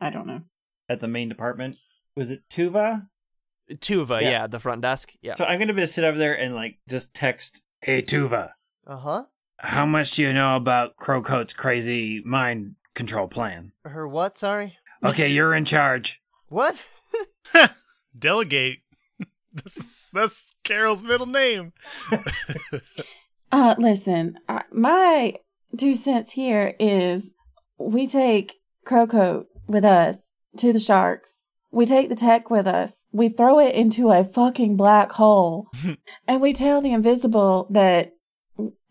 I 0.00 0.10
don't 0.10 0.26
know. 0.26 0.42
at 0.88 1.00
the 1.00 1.08
main 1.08 1.28
department 1.28 1.76
was 2.14 2.30
it 2.30 2.48
Tuva? 2.50 3.08
Tuva, 3.70 4.20
Yeah. 4.22 4.30
yeah. 4.30 4.46
the 4.46 4.60
front 4.60 4.82
desk. 4.82 5.12
Yeah. 5.22 5.34
So 5.34 5.44
I'm 5.44 5.58
gonna 5.58 5.74
be 5.74 5.86
sit 5.86 6.04
over 6.04 6.16
there 6.18 6.34
and 6.34 6.54
like 6.54 6.78
just 6.88 7.14
text, 7.14 7.62
"Hey 7.80 8.02
Tuva, 8.02 8.50
Uh 8.86 8.96
huh. 8.98 9.24
how 9.58 9.86
much 9.86 10.12
do 10.16 10.22
you 10.22 10.32
know 10.32 10.56
about 10.56 10.96
Crowcoat's 10.96 11.52
crazy 11.54 12.22
mind 12.24 12.76
control 12.94 13.26
plan?" 13.28 13.72
Her 13.84 14.06
what? 14.06 14.36
Sorry. 14.36 14.76
Okay, 15.04 15.28
you're 15.28 15.54
in 15.54 15.64
charge. 15.64 16.20
What? 16.48 16.86
Delegate. 18.16 18.78
that's, 19.52 19.86
that's 20.12 20.54
Carol's 20.62 21.02
middle 21.02 21.26
name. 21.26 21.72
Uh, 23.52 23.74
listen, 23.78 24.38
I, 24.48 24.62
my 24.72 25.34
two 25.76 25.94
cents 25.94 26.32
here 26.32 26.74
is 26.78 27.32
we 27.78 28.06
take 28.06 28.54
Crowcoat 28.86 29.46
with 29.66 29.84
us 29.84 30.30
to 30.58 30.72
the 30.72 30.80
sharks. 30.80 31.42
We 31.76 31.84
take 31.84 32.08
the 32.08 32.14
tech 32.14 32.48
with 32.48 32.66
us. 32.66 33.04
We 33.12 33.28
throw 33.28 33.58
it 33.58 33.74
into 33.74 34.10
a 34.10 34.24
fucking 34.24 34.78
black 34.78 35.12
hole, 35.12 35.68
and 36.26 36.40
we 36.40 36.54
tell 36.54 36.80
the 36.80 36.94
invisible 36.94 37.66
that 37.68 38.14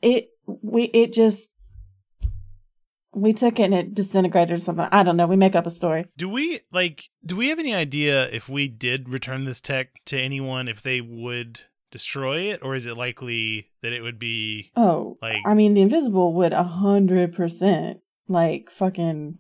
it 0.04 0.30
we 0.46 0.84
it 0.84 1.12
just 1.12 1.50
we 3.12 3.34
took 3.34 3.60
it 3.60 3.64
and 3.64 3.74
it 3.74 3.96
disintegrated 3.96 4.52
or 4.52 4.62
something. 4.62 4.88
I 4.92 5.02
don't 5.02 5.18
know. 5.18 5.26
We 5.26 5.36
make 5.36 5.56
up 5.56 5.66
a 5.66 5.72
story. 5.72 6.06
Do 6.16 6.30
we 6.30 6.60
like? 6.72 7.10
Do 7.26 7.36
we 7.36 7.50
have 7.50 7.58
any 7.58 7.74
idea 7.74 8.30
if 8.30 8.48
we 8.48 8.68
did 8.68 9.10
return 9.10 9.46
this 9.46 9.62
tech 9.62 10.06
to 10.06 10.22
anyone, 10.22 10.68
if 10.68 10.84
they 10.84 11.02
would 11.02 11.62
destroy 11.90 12.52
it, 12.52 12.60
or 12.62 12.76
is 12.76 12.86
it 12.86 12.96
likely 12.96 13.72
that 13.82 13.94
it 13.94 14.04
would 14.04 14.20
be 14.20 14.72
Oh, 14.76 15.18
like 15.24 15.42
I 15.44 15.56
mean, 15.56 15.74
the 15.74 15.82
invisible 15.82 16.36
would 16.36 16.54
a 16.54 16.62
hundred 16.62 17.34
percent 17.34 18.02
like 18.28 18.70
fucking 18.70 19.40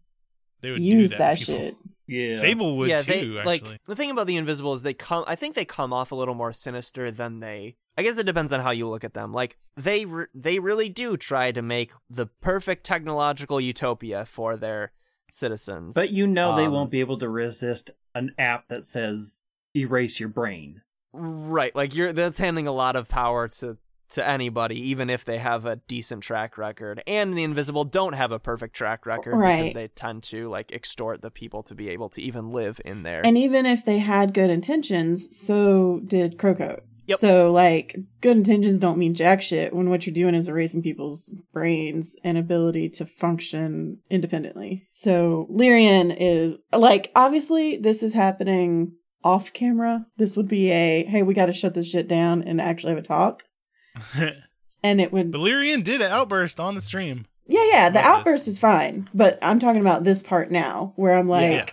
they 0.61 0.71
would 0.71 0.81
use 0.81 1.11
do 1.11 1.17
that, 1.17 1.37
that, 1.37 1.37
shit. 1.37 1.75
Yeah. 2.07 2.39
Fable 2.39 2.77
would 2.77 2.89
yeah, 2.89 2.99
too. 2.99 3.11
they 3.11 3.19
actually, 3.19 3.43
like 3.43 3.83
the 3.85 3.95
thing 3.95 4.11
about 4.11 4.27
the 4.27 4.37
invisible 4.37 4.73
is 4.73 4.81
they 4.83 4.93
come. 4.93 5.23
I 5.27 5.35
think 5.35 5.55
they 5.55 5.65
come 5.65 5.91
off 5.93 6.11
a 6.11 6.15
little 6.15 6.35
more 6.35 6.53
sinister 6.53 7.11
than 7.11 7.39
they. 7.39 7.77
I 7.97 8.03
guess 8.03 8.17
it 8.17 8.25
depends 8.25 8.51
on 8.51 8.59
how 8.59 8.71
you 8.71 8.87
look 8.89 9.03
at 9.03 9.13
them. 9.13 9.33
Like 9.33 9.57
they, 9.77 10.05
re- 10.05 10.25
they 10.33 10.59
really 10.59 10.89
do 10.89 11.15
try 11.17 11.51
to 11.51 11.61
make 11.61 11.91
the 12.09 12.25
perfect 12.25 12.85
technological 12.85 13.59
utopia 13.61 14.25
for 14.25 14.57
their 14.57 14.91
citizens. 15.31 15.95
But 15.95 16.11
you 16.11 16.27
know 16.27 16.55
they 16.55 16.65
Um, 16.65 16.73
won't 16.73 16.91
be 16.91 16.99
able 16.99 17.17
to 17.19 17.29
resist 17.29 17.91
an 18.13 18.33
app 18.37 18.67
that 18.67 18.83
says 18.85 19.43
erase 19.75 20.19
your 20.19 20.29
brain. 20.29 20.81
right, 21.13 21.75
like 21.75 21.95
you're 21.95 22.13
that's 22.13 22.37
handing 22.37 22.67
a 22.67 22.71
lot 22.71 22.95
of 22.95 23.07
power 23.09 23.47
to 23.47 23.77
to 24.11 24.27
anybody, 24.27 24.79
even 24.89 25.09
if 25.09 25.25
they 25.25 25.37
have 25.37 25.65
a 25.65 25.77
decent 25.87 26.23
track 26.23 26.57
record. 26.57 27.01
And 27.07 27.37
the 27.37 27.43
invisible 27.43 27.83
don't 27.83 28.13
have 28.13 28.31
a 28.31 28.39
perfect 28.39 28.75
track 28.75 29.05
record 29.05 29.39
because 29.39 29.73
they 29.73 29.87
tend 29.87 30.23
to 30.23 30.49
like 30.49 30.71
extort 30.71 31.21
the 31.21 31.31
people 31.31 31.63
to 31.63 31.75
be 31.75 31.89
able 31.89 32.09
to 32.09 32.21
even 32.21 32.51
live 32.51 32.79
in 32.85 33.03
there. 33.03 33.25
And 33.25 33.37
even 33.37 33.65
if 33.65 33.85
they 33.85 33.99
had 33.99 34.33
good 34.33 34.49
intentions, 34.49 35.37
so 35.37 36.01
did 36.05 36.37
Crowcoat. 36.37 36.81
Yep. 37.07 37.19
So, 37.19 37.51
like, 37.51 37.95
good 38.21 38.37
intentions 38.37 38.79
don't 38.79 38.97
mean 38.97 39.13
jack 39.13 39.41
shit 39.41 39.75
when 39.75 39.89
what 39.91 40.07
you're 40.07 40.13
doing 40.13 40.33
is 40.33 40.47
erasing 40.47 40.81
people's 40.81 41.29
brains 41.53 42.15
and 42.23 42.35
ability 42.35 42.89
to 42.89 43.05
function 43.05 43.99
independently. 44.09 44.87
So, 44.91 45.47
Lyrian 45.51 46.15
is, 46.19 46.57
like, 46.73 47.11
obviously, 47.15 47.77
this 47.77 48.01
is 48.01 48.15
happening 48.15 48.93
off 49.23 49.53
camera. 49.53 50.05
This 50.17 50.35
would 50.35 50.47
be 50.47 50.71
a, 50.71 51.03
hey, 51.05 51.21
we 51.21 51.33
got 51.33 51.47
to 51.47 51.53
shut 51.53 51.73
this 51.73 51.87
shit 51.87 52.07
down 52.07 52.41
and 52.41 52.59
actually 52.59 52.93
have 52.93 53.03
a 53.03 53.07
talk. 53.07 53.43
And 54.83 55.01
it 55.01 55.11
would, 55.11 55.31
Valyrian 55.31 55.83
did 55.83 56.01
an 56.01 56.11
outburst 56.11 56.59
on 56.59 56.75
the 56.75 56.81
stream. 56.81 57.25
yeah, 57.47 57.63
yeah, 57.71 57.89
the 57.89 57.97
About 57.99 58.01
this. 58.01 58.19
outburst 58.19 58.47
is 58.47 58.59
fine. 58.59 59.09
But 59.15 59.39
I'm 59.41 59.57
talking 59.59 59.81
about 59.81 60.03
this 60.03 60.21
part 60.21 60.51
now 60.51 60.93
where 60.95 61.15
I'm 61.15 61.27
like, 61.27 61.51
Yeah. 61.51 61.65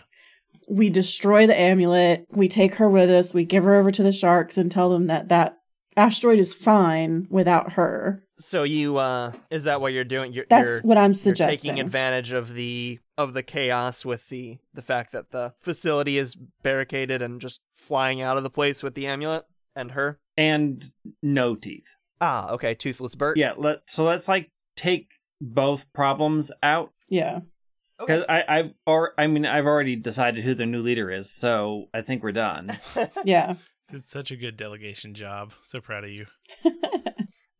we 0.67 0.89
destroy 0.89 1.47
the 1.47 1.59
amulet, 1.59 2.27
we 2.31 2.49
take 2.49 2.77
her 2.77 2.89
with 2.89 3.11
us, 3.11 3.35
we 3.35 3.45
give 3.45 3.65
her 3.65 3.75
over 3.75 3.91
to 3.91 4.03
the 4.03 4.13
sharks 4.13 4.57
and 4.57 4.71
tell 4.71 4.89
them 4.89 5.09
that 5.09 5.29
that 5.29 5.59
asteroid 5.95 6.39
is 6.39 6.55
fine 6.55 7.27
without 7.29 7.73
her. 7.75 8.25
So 8.39 8.63
you 8.63 8.97
uh 8.97 9.33
is 9.51 9.65
that 9.65 9.83
what 9.83 9.93
you're 9.93 10.05
doing? 10.05 10.33
You're 10.33 10.47
That's 10.49 10.71
you're, 10.71 10.81
what 10.81 10.97
I'm 10.97 11.11
you're 11.11 11.15
suggesting. 11.17 11.59
taking 11.75 11.81
advantage 11.81 12.33
of 12.33 12.55
the 12.55 12.99
of 13.19 13.35
the 13.35 13.43
chaos 13.43 14.07
with 14.07 14.27
the 14.31 14.57
the 14.73 14.81
fact 14.83 15.13
that 15.13 15.33
the 15.33 15.53
facility 15.61 16.17
is 16.17 16.35
barricaded 16.63 17.21
and 17.21 17.43
just 17.43 17.61
flying 17.75 18.23
out 18.23 18.39
of 18.39 18.43
the 18.43 18.49
place 18.51 18.83
with 18.83 18.95
the 18.95 19.07
amulet 19.07 19.45
and 19.77 19.91
her. 19.93 20.19
And 20.39 20.93
no 21.23 21.55
teeth. 21.57 21.95
Ah, 22.23 22.51
okay, 22.53 22.75
toothless 22.75 23.17
Bert. 23.17 23.37
Yeah, 23.37 23.53
let 23.59 23.81
so 23.87 24.05
let's 24.05 24.29
like 24.29 24.51
take 24.77 25.09
both 25.41 25.93
problems 25.93 26.51
out. 26.63 26.93
yeah. 27.09 27.41
Because 27.99 28.25
I, 28.29 28.43
I've 28.49 28.71
or 28.87 29.13
I 29.19 29.27
mean 29.27 29.45
I've 29.45 29.67
already 29.67 29.97
decided 29.97 30.45
who 30.45 30.55
the 30.55 30.67
new 30.67 30.83
leader 30.83 31.11
is, 31.11 31.31
so 31.33 31.87
I 31.93 32.01
think 32.01 32.23
we're 32.23 32.33
done. 32.33 32.79
Yeah. 33.25 33.57
Did 33.91 34.09
such 34.09 34.31
a 34.31 34.37
good 34.37 34.57
delegation 34.57 35.15
job. 35.15 35.53
So 35.63 35.81
proud 35.81 36.05
of 36.05 36.11
you. 36.11 36.27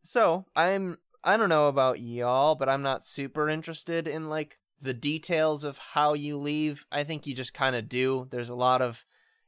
So 0.03 0.45
I'm 0.57 0.99
I 1.25 1.37
don't 1.37 1.49
know 1.49 1.69
about 1.69 2.01
y'all, 2.01 2.55
but 2.57 2.69
I'm 2.69 2.83
not 2.83 3.05
super 3.05 3.49
interested 3.49 4.09
in 4.09 4.29
like 4.29 4.59
the 4.81 4.95
details 4.95 5.63
of 5.63 5.79
how 5.79 6.15
you 6.15 6.37
leave. 6.37 6.85
I 6.91 7.05
think 7.05 7.27
you 7.27 7.35
just 7.35 7.55
kind 7.55 7.77
of 7.77 7.89
do. 7.89 8.27
There's 8.31 8.49
a 8.49 8.55
lot 8.57 8.83
of, 8.83 9.05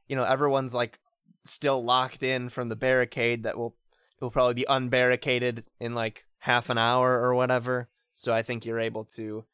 you 0.06 0.14
know, 0.14 0.24
everyone's 0.24 0.74
like 0.74 1.00
still 1.44 1.82
locked 1.84 2.22
in 2.22 2.48
from 2.48 2.68
the 2.68 2.76
barricade 2.76 3.42
that 3.42 3.58
will 3.58 3.76
will 4.20 4.30
probably 4.30 4.54
be 4.54 4.66
unbarricaded 4.68 5.64
in 5.80 5.94
like 5.94 6.24
half 6.38 6.70
an 6.70 6.78
hour 6.78 7.20
or 7.20 7.34
whatever. 7.34 7.88
So 8.12 8.32
I 8.32 8.42
think 8.42 8.64
you're 8.64 8.80
able 8.80 9.04
to 9.16 9.44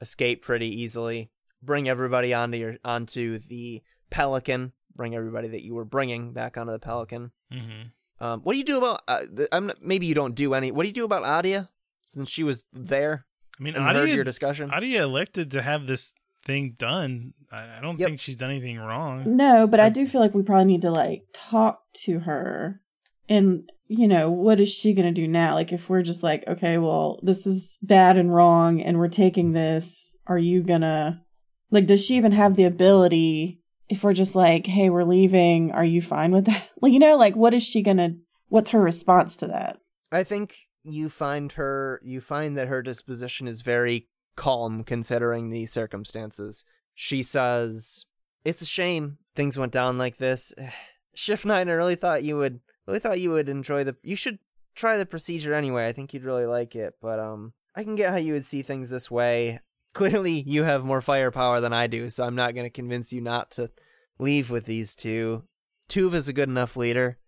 escape 0.00 0.42
pretty 0.42 0.68
easily. 0.82 1.30
Bring 1.62 1.88
everybody 1.88 2.32
onto 2.34 2.56
your 2.58 2.76
onto 2.84 3.38
the 3.38 3.82
Pelican. 4.10 4.72
Bring 4.94 5.14
everybody 5.14 5.48
that 5.48 5.62
you 5.62 5.74
were 5.74 5.84
bringing 5.84 6.32
back 6.32 6.56
onto 6.56 6.72
the 6.72 6.78
Pelican. 6.78 7.30
hmm 7.50 7.88
Um, 8.20 8.40
what 8.42 8.52
do 8.52 8.58
you 8.58 8.64
do 8.64 8.78
about? 8.78 9.02
Uh, 9.08 9.20
th- 9.34 9.48
I'm 9.52 9.66
not, 9.68 9.82
maybe 9.82 10.06
you 10.06 10.14
don't 10.14 10.34
do 10.34 10.54
any. 10.54 10.70
What 10.72 10.82
do 10.82 10.88
you 10.88 10.94
do 10.94 11.04
about 11.04 11.24
Adia 11.24 11.68
since 12.04 12.28
she 12.30 12.42
was 12.42 12.66
there 12.72 13.24
I 13.58 13.62
mean, 13.62 13.74
and 13.76 13.84
heard 13.84 14.08
your 14.08 14.14
Adia, 14.20 14.24
discussion? 14.24 14.70
Adia 14.70 15.02
elected 15.02 15.50
to 15.52 15.62
have 15.62 15.86
this 15.86 16.12
thing 16.44 16.74
done. 16.78 17.34
I, 17.52 17.78
I 17.78 17.80
don't 17.80 17.98
Yep. 17.98 18.08
think 18.08 18.20
she's 18.20 18.36
done 18.36 18.50
anything 18.50 18.78
wrong. 18.78 19.36
No, 19.36 19.66
but 19.66 19.80
I 19.80 19.88
do 19.90 20.06
feel 20.06 20.20
like 20.20 20.34
we 20.34 20.42
probably 20.42 20.64
need 20.66 20.82
to 20.82 20.90
like 20.90 21.24
talk 21.32 21.82
to 22.04 22.20
her 22.20 22.80
and 23.28 23.70
you 23.92 24.06
know, 24.06 24.30
what 24.30 24.60
is 24.60 24.68
she 24.68 24.94
going 24.94 25.12
to 25.12 25.20
do 25.20 25.26
now? 25.26 25.54
Like 25.54 25.72
if 25.72 25.88
we're 25.88 26.02
just 26.02 26.22
like, 26.22 26.44
okay, 26.46 26.78
well, 26.78 27.18
this 27.24 27.44
is 27.44 27.76
bad 27.82 28.16
and 28.16 28.32
wrong 28.32 28.80
and 28.80 28.98
we're 28.98 29.08
taking 29.08 29.50
this, 29.50 30.16
are 30.28 30.38
you 30.38 30.62
going 30.62 30.82
to 30.82 31.20
like 31.72 31.86
does 31.86 32.06
she 32.06 32.16
even 32.16 32.30
have 32.30 32.54
the 32.54 32.64
ability 32.64 33.60
if 33.88 34.04
we're 34.04 34.14
just 34.14 34.36
like, 34.36 34.66
"Hey, 34.66 34.88
we're 34.88 35.02
leaving, 35.02 35.72
are 35.72 35.84
you 35.84 36.00
fine 36.00 36.30
with 36.30 36.44
that?" 36.44 36.68
Like, 36.80 36.92
you 36.92 37.00
know, 37.00 37.16
like 37.16 37.34
what 37.34 37.52
is 37.52 37.64
she 37.64 37.82
going 37.82 37.96
to 37.96 38.14
what's 38.48 38.70
her 38.70 38.80
response 38.80 39.36
to 39.38 39.48
that? 39.48 39.78
I 40.12 40.22
think 40.22 40.56
you 40.84 41.08
find 41.08 41.52
her. 41.52 42.00
You 42.02 42.20
find 42.20 42.56
that 42.56 42.68
her 42.68 42.82
disposition 42.82 43.48
is 43.48 43.62
very 43.62 44.06
calm 44.36 44.84
considering 44.84 45.50
the 45.50 45.66
circumstances. 45.66 46.64
She 46.94 47.22
says, 47.22 48.06
"It's 48.44 48.62
a 48.62 48.66
shame 48.66 49.18
things 49.34 49.58
went 49.58 49.72
down 49.72 49.98
like 49.98 50.18
this. 50.18 50.54
Shift 51.14 51.44
Nine, 51.44 51.68
I 51.68 51.72
really 51.72 51.96
thought 51.96 52.22
you 52.22 52.36
would. 52.36 52.60
Really 52.90 52.98
thought 52.98 53.20
you 53.20 53.30
would 53.30 53.48
enjoy 53.48 53.84
the. 53.84 53.94
You 54.02 54.16
should 54.16 54.40
try 54.74 54.96
the 54.96 55.06
procedure 55.06 55.54
anyway. 55.54 55.86
I 55.86 55.92
think 55.92 56.12
you'd 56.12 56.24
really 56.24 56.44
like 56.44 56.74
it. 56.74 56.94
But 57.00 57.20
um, 57.20 57.52
I 57.76 57.84
can 57.84 57.94
get 57.94 58.10
how 58.10 58.16
you 58.16 58.32
would 58.32 58.44
see 58.44 58.62
things 58.62 58.90
this 58.90 59.08
way. 59.08 59.60
Clearly, 59.94 60.42
you 60.44 60.64
have 60.64 60.84
more 60.84 61.00
firepower 61.00 61.60
than 61.60 61.72
I 61.72 61.86
do, 61.86 62.10
so 62.10 62.24
I'm 62.24 62.34
not 62.34 62.52
going 62.52 62.66
to 62.66 62.70
convince 62.70 63.12
you 63.12 63.20
not 63.20 63.52
to 63.52 63.70
leave 64.18 64.50
with 64.50 64.64
these 64.64 64.96
two. 64.96 65.44
Tuva 65.88 66.14
is 66.14 66.26
a 66.26 66.32
good 66.32 66.48
enough 66.48 66.76
leader. 66.76 67.18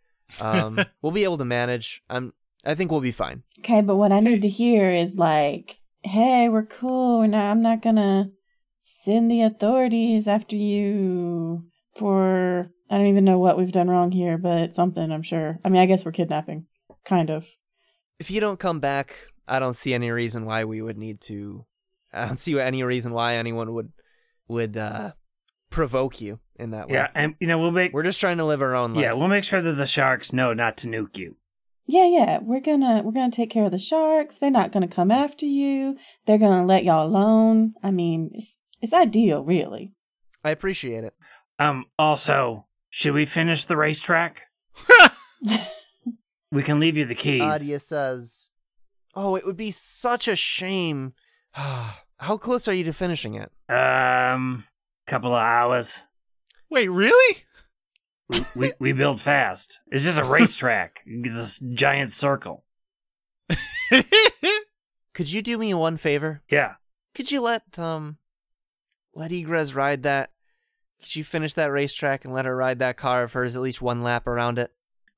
Um, 0.40 0.84
we'll 1.02 1.12
be 1.12 1.22
able 1.22 1.38
to 1.38 1.44
manage. 1.44 2.02
I'm. 2.10 2.32
I 2.64 2.74
think 2.74 2.90
we'll 2.90 3.00
be 3.00 3.12
fine. 3.12 3.44
Okay, 3.60 3.82
but 3.82 3.94
what 3.94 4.10
I 4.10 4.18
need 4.18 4.42
to 4.42 4.48
hear 4.48 4.90
is 4.90 5.14
like, 5.14 5.78
"Hey, 6.02 6.48
we're 6.48 6.66
cool. 6.66 7.28
Now 7.28 7.52
I'm 7.52 7.62
not 7.62 7.82
going 7.82 7.96
to 7.96 8.32
send 8.82 9.30
the 9.30 9.42
authorities 9.42 10.26
after 10.26 10.56
you 10.56 11.66
for 11.94 12.72
I 12.92 12.98
don't 12.98 13.06
even 13.06 13.24
know 13.24 13.38
what 13.38 13.56
we've 13.56 13.72
done 13.72 13.88
wrong 13.88 14.12
here, 14.12 14.36
but 14.36 14.74
something, 14.74 15.10
I'm 15.10 15.22
sure. 15.22 15.58
I 15.64 15.70
mean, 15.70 15.80
I 15.80 15.86
guess 15.86 16.04
we're 16.04 16.12
kidnapping. 16.12 16.66
Kind 17.06 17.30
of. 17.30 17.46
If 18.18 18.30
you 18.30 18.38
don't 18.38 18.60
come 18.60 18.80
back, 18.80 19.16
I 19.48 19.58
don't 19.58 19.74
see 19.74 19.94
any 19.94 20.10
reason 20.10 20.44
why 20.44 20.64
we 20.64 20.82
would 20.82 20.98
need 20.98 21.22
to. 21.22 21.64
I 22.12 22.26
don't 22.26 22.38
see 22.38 22.60
any 22.60 22.82
reason 22.82 23.14
why 23.14 23.36
anyone 23.36 23.72
would 23.72 23.92
would 24.46 24.76
uh, 24.76 25.12
provoke 25.70 26.20
you 26.20 26.40
in 26.56 26.72
that 26.72 26.88
way. 26.88 26.96
yeah, 26.96 27.08
and 27.14 27.34
you 27.40 27.46
know 27.46 27.58
we'll 27.58 27.70
make 27.70 27.94
We're 27.94 28.02
just 28.02 28.20
trying 28.20 28.36
to 28.36 28.44
live 28.44 28.60
our 28.60 28.74
own 28.74 28.92
life. 28.92 29.02
yeah 29.02 29.14
we'll 29.14 29.28
make 29.28 29.44
sure 29.44 29.62
that 29.62 29.72
the 29.72 29.86
sharks 29.86 30.30
know 30.30 30.52
not 30.52 30.76
to 30.78 30.86
nuke 30.86 31.16
you. 31.16 31.36
Yeah, 31.86 32.06
yeah. 32.06 32.38
We're 32.42 32.60
gonna 32.60 33.00
we're 33.02 33.12
gonna 33.12 33.30
take 33.32 33.50
care 33.50 33.64
of 33.64 33.72
the 33.72 33.78
sharks. 33.78 34.36
They're 34.36 34.50
not 34.50 34.70
gonna 34.70 34.86
come 34.86 35.10
after 35.10 35.46
you. 35.46 35.96
They're 36.26 36.36
gonna 36.36 36.66
let 36.66 36.84
y'all 36.84 37.06
alone. 37.06 37.72
I 37.82 37.90
mean, 37.90 38.32
it's 38.34 38.58
it's 38.82 38.92
ideal, 38.92 39.42
really. 39.44 39.92
I 40.44 40.50
appreciate 40.50 41.04
it. 41.04 41.14
Um. 41.58 41.86
Also, 41.98 42.66
should 42.92 43.14
we 43.14 43.24
finish 43.24 43.64
the 43.64 43.76
racetrack? 43.76 44.42
We 46.52 46.62
can 46.62 46.78
leave 46.78 46.98
you 46.98 47.06
the 47.06 47.14
keys. 47.14 47.40
Adia 47.40 47.78
says, 47.78 48.50
"Oh, 49.14 49.36
it 49.36 49.46
would 49.46 49.56
be 49.56 49.70
such 49.70 50.28
a 50.28 50.36
shame. 50.36 51.14
How 51.52 52.36
close 52.36 52.68
are 52.68 52.74
you 52.74 52.84
to 52.84 52.92
finishing 52.92 53.34
it?" 53.34 53.50
Um, 53.74 54.64
couple 55.06 55.32
of 55.32 55.40
hours. 55.42 56.06
Wait, 56.70 56.88
really? 56.88 57.44
We, 58.28 58.40
we 58.54 58.72
we 58.78 58.92
build 58.92 59.18
fast. 59.18 59.80
It's 59.90 60.04
just 60.04 60.18
a 60.18 60.24
racetrack. 60.24 61.00
It's 61.06 61.34
this 61.34 61.58
giant 61.72 62.12
circle. 62.12 62.64
Could 65.14 65.32
you 65.32 65.40
do 65.40 65.56
me 65.56 65.72
one 65.72 65.96
favor? 65.96 66.42
Yeah. 66.50 66.74
Could 67.14 67.32
you 67.32 67.40
let 67.40 67.78
um 67.78 68.18
let 69.14 69.30
Egrez 69.30 69.74
ride 69.74 70.02
that? 70.02 70.32
Could 71.02 71.16
you 71.16 71.24
finish 71.24 71.54
that 71.54 71.72
racetrack 71.72 72.24
and 72.24 72.32
let 72.32 72.44
her 72.44 72.56
ride 72.56 72.78
that 72.78 72.96
car 72.96 73.22
of 73.24 73.32
hers 73.32 73.56
at 73.56 73.62
least 73.62 73.82
one 73.82 74.02
lap 74.02 74.26
around 74.26 74.58
it? 74.58 74.70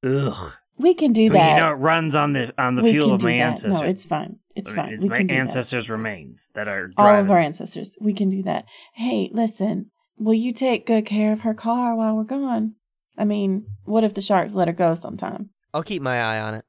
Ugh. 0.04 0.52
We 0.76 0.94
can 0.94 1.12
do 1.12 1.30
Well, 1.30 1.38
that. 1.38 1.56
You 1.56 1.62
know, 1.62 1.70
it 1.72 1.76
runs 1.76 2.14
on 2.14 2.32
the 2.32 2.52
on 2.60 2.74
the 2.74 2.82
we 2.82 2.90
fuel 2.92 3.06
can 3.08 3.14
of 3.14 3.20
do 3.20 3.26
my 3.26 3.32
that. 3.34 3.38
ancestors. 3.40 3.80
No, 3.80 3.86
it's 3.86 4.06
fine. 4.06 4.38
It's 4.56 4.72
fine. 4.72 4.92
It's 4.94 5.04
we 5.04 5.10
my 5.10 5.16
can 5.18 5.26
do 5.28 5.34
that. 5.34 5.40
ancestors' 5.40 5.88
remains 5.90 6.50
that 6.54 6.66
are 6.68 6.90
All 6.96 7.14
of 7.20 7.30
our 7.30 7.38
ancestors. 7.38 7.96
We 8.00 8.12
can 8.12 8.28
do 8.30 8.42
that. 8.42 8.64
Hey, 8.94 9.30
listen. 9.32 9.90
Will 10.16 10.34
you 10.34 10.52
take 10.52 10.86
good 10.86 11.06
care 11.06 11.32
of 11.32 11.40
her 11.40 11.54
car 11.54 11.94
while 11.94 12.16
we're 12.16 12.24
gone? 12.24 12.74
I 13.16 13.24
mean, 13.24 13.66
what 13.84 14.04
if 14.04 14.14
the 14.14 14.20
sharks 14.20 14.52
let 14.54 14.68
her 14.68 14.74
go 14.74 14.94
sometime? 14.94 15.50
I'll 15.72 15.82
keep 15.82 16.02
my 16.02 16.20
eye 16.20 16.40
on 16.40 16.54
it. 16.54 16.64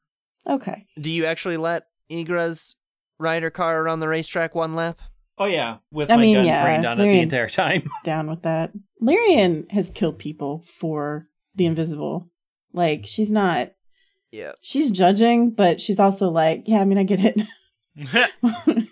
Okay. 0.48 0.86
Do 1.00 1.12
you 1.12 1.26
actually 1.26 1.58
let 1.58 1.84
Egrez 2.12 2.76
ride 3.20 3.42
her 3.44 3.50
car 3.52 3.82
around 3.82 4.00
the 4.02 4.08
racetrack 4.08 4.54
one 4.56 4.76
lap? 4.76 5.00
Oh 5.38 5.46
yeah, 5.46 5.78
with 5.92 6.10
I 6.10 6.16
my 6.16 6.22
mean, 6.22 6.36
gun 6.38 6.46
yeah, 6.46 6.64
trained 6.64 6.86
on 6.86 7.00
it 7.00 7.04
the 7.04 7.20
entire 7.20 7.50
time. 7.50 7.84
Down 8.04 8.30
with 8.30 8.44
that. 8.44 8.72
Lyrian 9.02 9.70
has 9.72 9.90
killed 9.90 10.18
people 10.18 10.64
for 10.80 11.28
the 11.56 11.66
invisible. 11.66 12.30
Like, 12.72 13.06
she's 13.06 13.32
not, 13.32 13.72
Yeah. 14.32 14.54
she's 14.62 14.92
judging, 14.92 15.52
but 15.52 15.82
she's 15.82 16.00
also 16.00 16.30
like, 16.30 16.64
yeah, 16.68 16.80
I 16.80 16.86
mean, 16.86 16.98
I 16.98 17.04
get 17.04 17.20
it. 17.22 17.42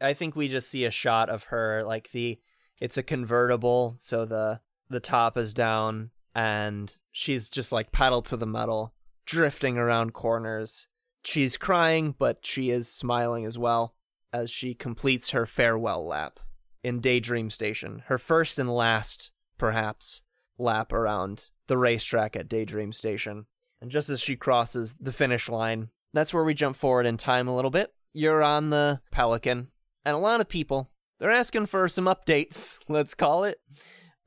I 0.00 0.14
think 0.14 0.36
we 0.36 0.48
just 0.48 0.70
see 0.70 0.84
a 0.84 0.90
shot 0.90 1.28
of 1.30 1.44
her 1.44 1.82
like 1.84 2.10
the 2.12 2.38
it's 2.80 2.98
a 2.98 3.02
convertible, 3.02 3.96
so 3.98 4.24
the 4.24 4.60
the 4.88 5.00
top 5.00 5.36
is 5.36 5.52
down 5.54 6.10
and 6.34 6.92
she's 7.12 7.48
just 7.48 7.72
like 7.72 7.92
pedal 7.92 8.22
to 8.22 8.36
the 8.36 8.46
metal, 8.46 8.94
drifting 9.24 9.78
around 9.78 10.12
corners. 10.12 10.88
She's 11.24 11.56
crying, 11.56 12.14
but 12.18 12.44
she 12.46 12.70
is 12.70 12.92
smiling 12.92 13.44
as 13.46 13.58
well 13.58 13.94
as 14.36 14.50
she 14.50 14.74
completes 14.74 15.30
her 15.30 15.46
farewell 15.46 16.06
lap 16.06 16.40
in 16.84 17.00
Daydream 17.00 17.48
Station. 17.48 18.02
Her 18.06 18.18
first 18.18 18.58
and 18.58 18.72
last, 18.72 19.30
perhaps, 19.56 20.22
lap 20.58 20.92
around 20.92 21.48
the 21.68 21.78
racetrack 21.78 22.36
at 22.36 22.48
Daydream 22.48 22.92
Station. 22.92 23.46
And 23.80 23.90
just 23.90 24.10
as 24.10 24.20
she 24.20 24.36
crosses 24.36 24.94
the 25.00 25.12
finish 25.12 25.48
line, 25.48 25.88
that's 26.12 26.34
where 26.34 26.44
we 26.44 26.52
jump 26.52 26.76
forward 26.76 27.06
in 27.06 27.16
time 27.16 27.48
a 27.48 27.56
little 27.56 27.70
bit. 27.70 27.94
You're 28.12 28.42
on 28.42 28.70
the 28.70 29.00
Pelican, 29.10 29.68
and 30.04 30.14
a 30.14 30.18
lot 30.18 30.40
of 30.40 30.48
people, 30.48 30.90
they're 31.18 31.30
asking 31.30 31.66
for 31.66 31.88
some 31.88 32.04
updates, 32.04 32.78
let's 32.88 33.14
call 33.14 33.44
it. 33.44 33.58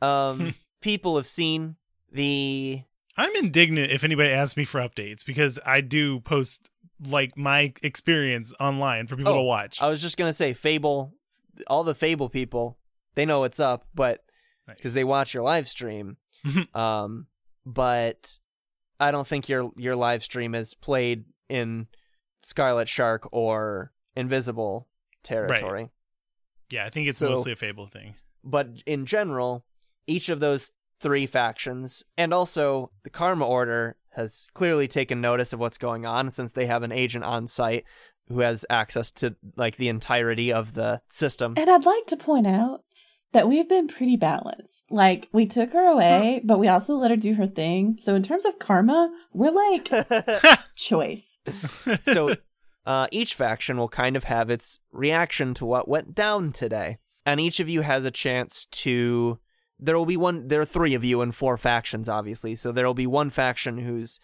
Um, 0.01 0.55
people 0.81 1.17
have 1.17 1.27
seen 1.27 1.75
the 2.11 2.81
I'm 3.15 3.35
indignant 3.35 3.91
if 3.91 4.03
anybody 4.03 4.29
asks 4.29 4.55
me 4.55 4.63
for 4.63 4.79
updates 4.79 5.25
because 5.25 5.59
I 5.65 5.81
do 5.81 6.21
post 6.21 6.69
like 7.05 7.37
my 7.37 7.73
experience 7.83 8.53
online 8.59 9.07
for 9.07 9.15
people 9.15 9.33
Oh, 9.33 9.37
to 9.37 9.41
watch. 9.43 9.81
I 9.81 9.87
was 9.87 10.01
just 10.01 10.17
gonna 10.17 10.33
say 10.33 10.53
Fable, 10.53 11.13
all 11.67 11.83
the 11.83 11.95
Fable 11.95 12.29
people, 12.29 12.77
they 13.15 13.25
know 13.25 13.39
what's 13.39 13.59
up, 13.59 13.85
but 13.93 14.23
because 14.67 14.93
they 14.93 15.03
watch 15.03 15.33
your 15.33 15.43
live 15.43 15.67
stream. 15.67 16.17
um, 16.73 17.27
but 17.65 18.37
I 18.99 19.11
don't 19.11 19.27
think 19.27 19.47
your 19.49 19.71
your 19.77 19.95
live 19.95 20.23
stream 20.23 20.53
is 20.55 20.73
played 20.73 21.25
in 21.49 21.87
Scarlet 22.43 22.87
Shark 22.87 23.27
or 23.31 23.91
Invisible 24.15 24.87
territory. 25.23 25.89
yeah, 26.69 26.85
I 26.85 26.89
think 26.89 27.07
it's 27.07 27.17
So- 27.17 27.29
mostly 27.29 27.51
a 27.51 27.55
Fable 27.55 27.87
thing. 27.87 28.15
But 28.43 28.69
in 28.85 29.05
general, 29.05 29.65
each 30.07 30.29
of 30.29 30.39
those 30.39 30.71
three 31.01 31.25
factions, 31.25 32.03
and 32.17 32.33
also 32.33 32.91
the 33.03 33.09
Karma 33.09 33.45
Order, 33.45 33.97
has 34.11 34.47
clearly 34.53 34.87
taken 34.87 35.21
notice 35.21 35.53
of 35.53 35.59
what's 35.59 35.77
going 35.77 36.05
on 36.05 36.31
since 36.31 36.51
they 36.51 36.65
have 36.65 36.83
an 36.83 36.91
agent 36.91 37.23
on 37.23 37.47
site 37.47 37.85
who 38.27 38.39
has 38.39 38.65
access 38.69 39.11
to 39.11 39.35
like 39.55 39.77
the 39.77 39.89
entirety 39.89 40.51
of 40.53 40.73
the 40.73 41.01
system. 41.07 41.53
And 41.57 41.69
I'd 41.69 41.85
like 41.85 42.05
to 42.07 42.17
point 42.17 42.47
out 42.47 42.83
that 43.31 43.47
we've 43.47 43.69
been 43.69 43.87
pretty 43.87 44.15
balanced. 44.15 44.85
Like, 44.89 45.29
we 45.31 45.45
took 45.45 45.73
her 45.73 45.85
away, 45.85 46.41
but 46.43 46.59
we 46.59 46.67
also 46.67 46.95
let 46.95 47.11
her 47.11 47.17
do 47.17 47.35
her 47.35 47.47
thing. 47.47 47.97
So, 47.99 48.15
in 48.15 48.23
terms 48.23 48.45
of 48.45 48.59
karma, 48.59 49.11
we're 49.33 49.51
like 49.51 49.89
choice. 50.75 51.37
so 52.03 52.35
uh, 52.85 53.07
each 53.11 53.35
faction 53.35 53.77
will 53.77 53.89
kind 53.89 54.15
of 54.15 54.25
have 54.25 54.49
its 54.49 54.79
reaction 54.91 55.53
to 55.55 55.65
what 55.65 55.87
went 55.87 56.15
down 56.15 56.51
today 56.51 56.97
and 57.29 57.39
each 57.39 57.59
of 57.59 57.69
you 57.69 57.81
has 57.81 58.05
a 58.05 58.11
chance 58.11 58.65
to 58.65 59.39
there 59.79 59.97
will 59.97 60.05
be 60.05 60.17
one 60.17 60.47
there 60.47 60.61
are 60.61 60.65
three 60.65 60.93
of 60.93 61.03
you 61.03 61.21
and 61.21 61.33
four 61.33 61.57
factions 61.57 62.09
obviously. 62.09 62.55
So 62.55 62.71
there 62.71 62.85
will 62.85 62.93
be 62.93 63.07
one 63.07 63.29
faction 63.29 63.79
whose 63.79 64.19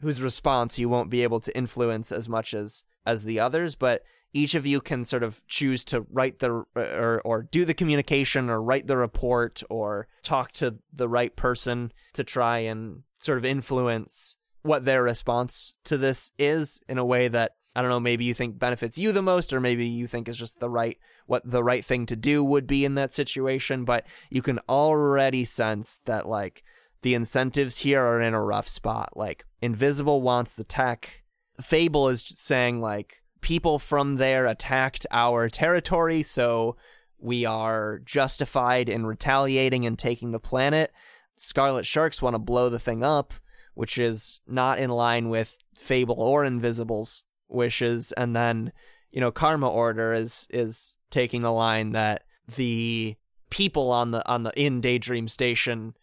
whose 0.00 0.22
response 0.22 0.78
you 0.78 0.88
won't 0.88 1.10
be 1.10 1.22
able 1.22 1.40
to 1.40 1.56
influence 1.56 2.12
as 2.12 2.28
much 2.28 2.54
as 2.54 2.84
as 3.04 3.24
the 3.24 3.40
others 3.40 3.74
but 3.74 4.02
each 4.34 4.54
of 4.54 4.64
you 4.64 4.80
can 4.80 5.04
sort 5.04 5.22
of 5.22 5.46
choose 5.46 5.84
to 5.84 6.06
write 6.10 6.38
the 6.38 6.64
or 6.76 7.20
or 7.24 7.42
do 7.42 7.64
the 7.64 7.74
communication 7.74 8.48
or 8.48 8.62
write 8.62 8.86
the 8.86 8.96
report 8.96 9.62
or 9.68 10.08
talk 10.22 10.52
to 10.52 10.78
the 10.92 11.08
right 11.08 11.36
person 11.36 11.92
to 12.14 12.24
try 12.24 12.58
and 12.58 13.02
sort 13.18 13.38
of 13.38 13.44
influence 13.44 14.36
what 14.62 14.84
their 14.84 15.02
response 15.02 15.72
to 15.84 15.98
this 15.98 16.32
is 16.38 16.80
in 16.88 16.98
a 16.98 17.04
way 17.04 17.28
that 17.28 17.52
I 17.74 17.80
don't 17.80 17.90
know, 17.90 18.00
maybe 18.00 18.24
you 18.24 18.34
think 18.34 18.58
benefits 18.58 18.98
you 18.98 19.12
the 19.12 19.22
most, 19.22 19.52
or 19.52 19.60
maybe 19.60 19.86
you 19.86 20.06
think 20.06 20.28
is 20.28 20.36
just 20.36 20.60
the 20.60 20.68
right 20.68 20.98
what 21.26 21.42
the 21.48 21.64
right 21.64 21.84
thing 21.84 22.06
to 22.06 22.16
do 22.16 22.44
would 22.44 22.66
be 22.66 22.84
in 22.84 22.94
that 22.96 23.12
situation. 23.12 23.84
But 23.84 24.06
you 24.30 24.42
can 24.42 24.58
already 24.68 25.44
sense 25.44 26.00
that 26.04 26.28
like 26.28 26.62
the 27.02 27.14
incentives 27.14 27.78
here 27.78 28.02
are 28.02 28.20
in 28.20 28.34
a 28.34 28.42
rough 28.42 28.68
spot. 28.68 29.16
Like 29.16 29.44
Invisible 29.60 30.22
wants 30.22 30.54
the 30.54 30.64
tech. 30.64 31.22
Fable 31.60 32.08
is 32.08 32.24
saying 32.26 32.80
like 32.80 33.22
people 33.40 33.78
from 33.78 34.16
there 34.16 34.46
attacked 34.46 35.06
our 35.10 35.48
territory, 35.48 36.22
so 36.22 36.76
we 37.18 37.44
are 37.44 38.00
justified 38.04 38.88
in 38.88 39.06
retaliating 39.06 39.86
and 39.86 39.98
taking 39.98 40.32
the 40.32 40.40
planet. 40.40 40.92
Scarlet 41.36 41.86
Sharks 41.86 42.22
want 42.22 42.34
to 42.34 42.38
blow 42.38 42.68
the 42.68 42.78
thing 42.78 43.04
up, 43.04 43.34
which 43.74 43.98
is 43.98 44.40
not 44.46 44.78
in 44.78 44.90
line 44.90 45.28
with 45.28 45.58
Fable 45.74 46.16
or 46.18 46.44
Invisible's 46.44 47.24
wishes. 47.48 48.12
And 48.12 48.34
then, 48.34 48.72
you 49.10 49.20
know, 49.20 49.30
Karma 49.30 49.68
Order 49.68 50.12
is 50.12 50.46
is 50.50 50.96
taking 51.12 51.42
the 51.42 51.52
line 51.52 51.92
that 51.92 52.24
the 52.48 53.14
people 53.50 53.90
on 53.90 54.10
the 54.10 54.28
on 54.28 54.42
the 54.42 54.52
in 54.60 54.80
Daydream 54.80 55.28
Station, 55.28 55.94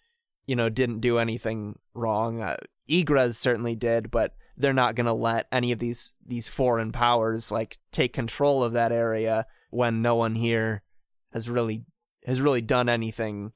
you 0.45 0.55
know, 0.55 0.69
didn't 0.69 1.01
do 1.01 1.17
anything 1.17 1.77
wrong. 1.93 2.41
Uh, 2.41 2.55
certainly 3.31 3.75
did, 3.75 4.09
but 4.09 4.35
they're 4.55 4.73
not 4.73 4.95
going 4.95 5.05
to 5.05 5.13
let 5.13 5.47
any 5.51 5.71
of 5.71 5.79
these 5.79 6.13
these 6.25 6.47
foreign 6.47 6.91
powers 6.91 7.51
like 7.51 7.77
take 7.91 8.13
control 8.13 8.63
of 8.63 8.73
that 8.73 8.91
area 8.91 9.45
when 9.71 10.01
no 10.01 10.15
one 10.15 10.35
here 10.35 10.83
has 11.33 11.49
really 11.49 11.83
has 12.25 12.39
really 12.39 12.61
done 12.61 12.87
anything 12.87 13.51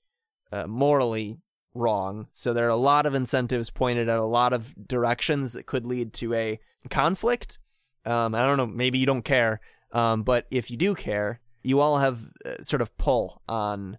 uh, 0.51 0.67
morally 0.67 1.39
wrong. 1.73 2.27
So 2.33 2.53
there 2.53 2.65
are 2.65 2.69
a 2.69 2.75
lot 2.75 3.05
of 3.05 3.13
incentives 3.13 3.69
pointed 3.69 4.09
at 4.09 4.19
a 4.19 4.25
lot 4.25 4.53
of 4.53 4.73
directions 4.87 5.53
that 5.53 5.65
could 5.65 5.85
lead 5.85 6.13
to 6.13 6.33
a 6.33 6.59
conflict. 6.89 7.59
Um, 8.05 8.35
I 8.35 8.43
don't 8.43 8.57
know, 8.57 8.67
maybe 8.67 8.99
you 8.99 9.05
don't 9.05 9.23
care, 9.23 9.61
um, 9.91 10.23
but 10.23 10.45
if 10.51 10.69
you 10.69 10.77
do 10.77 10.93
care, 10.93 11.39
you 11.63 11.79
all 11.79 11.97
have 11.97 12.31
uh, 12.45 12.61
sort 12.61 12.81
of 12.81 12.95
pull 12.97 13.41
on 13.47 13.97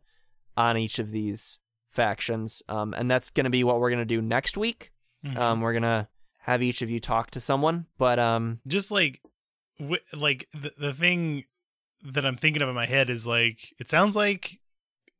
on 0.57 0.77
each 0.77 0.99
of 0.99 1.11
these 1.11 1.59
factions, 1.91 2.63
um, 2.69 2.95
and 2.95 3.11
that's 3.11 3.31
going 3.31 3.45
to 3.45 3.51
be 3.51 3.65
what 3.65 3.81
we're 3.81 3.91
going 3.91 3.99
to 3.99 4.05
do 4.05 4.21
next 4.23 4.57
week. 4.57 4.93
Mhm. 5.25 5.37
Um, 5.37 5.61
we're 5.61 5.73
gonna 5.73 6.09
have 6.41 6.63
each 6.63 6.83
of 6.83 6.91
you 6.91 7.01
talk 7.01 7.31
to 7.31 7.41
someone, 7.41 7.87
but 7.99 8.19
um, 8.19 8.61
just 8.67 8.91
like 8.91 9.21
w- 9.79 10.03
like 10.13 10.47
the, 10.53 10.71
the 10.79 10.93
thing 10.93 11.45
that 12.07 12.27
i'm 12.27 12.37
thinking 12.37 12.61
of 12.61 12.69
in 12.69 12.75
my 12.75 12.85
head 12.85 13.09
is 13.09 13.27
like 13.27 13.73
it 13.79 13.89
sounds 13.89 14.15
like 14.15 14.61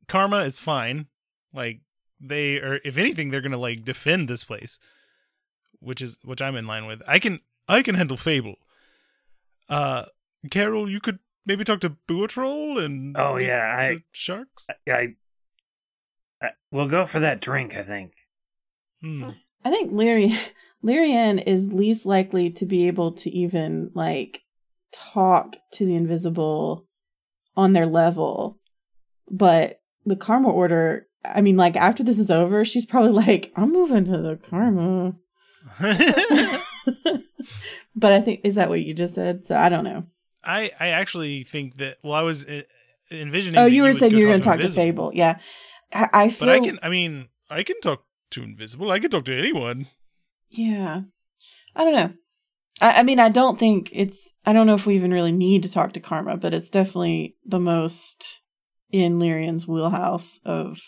karma 0.07 0.41
is 0.43 0.59
fine 0.59 1.07
like 1.51 1.79
they 2.21 2.57
are 2.57 2.79
if 2.85 2.95
anything 2.95 3.31
they're 3.31 3.41
gonna 3.41 3.57
like 3.57 3.83
defend 3.83 4.27
this 4.29 4.43
place 4.43 4.77
which 5.79 5.99
is 5.99 6.19
which 6.23 6.43
i'm 6.43 6.55
in 6.55 6.67
line 6.67 6.85
with 6.85 7.01
i 7.07 7.17
can 7.17 7.39
i 7.67 7.81
can 7.81 7.95
handle 7.95 8.17
fable 8.17 8.57
uh 9.67 10.05
carol 10.51 10.87
you 10.87 10.99
could 11.01 11.17
maybe 11.45 11.63
talk 11.63 11.81
to 11.81 11.95
Buatrol 12.07 12.83
and 12.83 13.15
Oh, 13.17 13.37
the- 13.37 13.45
yeah, 13.45 13.75
I- 13.77 14.03
sharks 14.11 14.67
I, 14.89 15.15
I 16.41 16.49
we'll 16.71 16.87
go 16.87 17.05
for 17.05 17.19
that 17.19 17.41
drink. 17.41 17.75
I 17.75 17.83
think. 17.83 18.11
Hmm. 19.01 19.29
I 19.63 19.69
think 19.69 19.91
Lyrian, 19.91 20.37
Lyrian 20.83 21.43
is 21.45 21.67
least 21.71 22.05
likely 22.05 22.51
to 22.51 22.65
be 22.65 22.87
able 22.87 23.13
to 23.13 23.29
even 23.31 23.91
like 23.93 24.41
talk 24.93 25.55
to 25.73 25.85
the 25.85 25.95
invisible 25.95 26.87
on 27.57 27.73
their 27.73 27.85
level. 27.87 28.59
But 29.31 29.79
the 30.05 30.15
karma 30.15 30.49
order, 30.49 31.07
I 31.23 31.41
mean, 31.41 31.57
like 31.57 31.75
after 31.75 32.03
this 32.03 32.19
is 32.19 32.29
over, 32.29 32.63
she's 32.63 32.85
probably 32.85 33.11
like, 33.25 33.51
I'm 33.55 33.71
moving 33.71 34.05
to 34.05 34.11
the 34.17 34.39
karma. 34.49 35.13
but 37.95 38.11
I 38.11 38.21
think, 38.21 38.41
is 38.43 38.55
that 38.55 38.69
what 38.69 38.81
you 38.81 38.93
just 38.93 39.15
said? 39.15 39.45
So 39.45 39.55
I 39.55 39.69
don't 39.69 39.83
know. 39.83 40.03
I 40.45 40.71
I 40.79 40.87
actually 40.89 41.43
think 41.43 41.75
that. 41.77 41.97
Well, 42.03 42.13
I 42.13 42.21
was 42.21 42.45
uh, 42.45 42.61
envisioning. 43.11 43.59
Oh, 43.59 43.63
that 43.65 43.71
you 43.71 43.81
were 43.83 43.89
would 43.89 43.97
saying 43.97 44.11
you 44.11 44.25
were 44.25 44.31
going 44.31 44.41
to 44.41 44.45
talk 44.45 44.59
to 44.59 44.69
Fable. 44.69 45.11
Yeah. 45.13 45.39
I, 45.93 46.09
I 46.13 46.29
feel. 46.29 46.47
But 46.47 46.55
I 46.55 46.59
can. 46.59 46.79
I 46.83 46.89
mean, 46.89 47.27
I 47.49 47.63
can 47.63 47.79
talk 47.81 48.03
to 48.31 48.43
Invisible. 48.43 48.91
I 48.91 48.99
can 48.99 49.11
talk 49.11 49.25
to 49.25 49.37
anyone. 49.37 49.87
Yeah. 50.49 51.01
I 51.75 51.83
don't 51.83 51.93
know. 51.95 52.13
I, 52.81 52.99
I 52.99 53.03
mean, 53.03 53.19
I 53.19 53.29
don't 53.29 53.59
think 53.59 53.89
it's, 53.91 54.33
I 54.45 54.53
don't 54.53 54.67
know 54.67 54.75
if 54.75 54.85
we 54.85 54.95
even 54.95 55.11
really 55.11 55.31
need 55.31 55.63
to 55.63 55.71
talk 55.71 55.93
to 55.93 55.99
Karma, 55.99 56.37
but 56.37 56.53
it's 56.53 56.69
definitely 56.69 57.35
the 57.45 57.59
most 57.59 58.41
in 58.91 59.19
Lyrian's 59.19 59.67
wheelhouse 59.67 60.39
of 60.45 60.79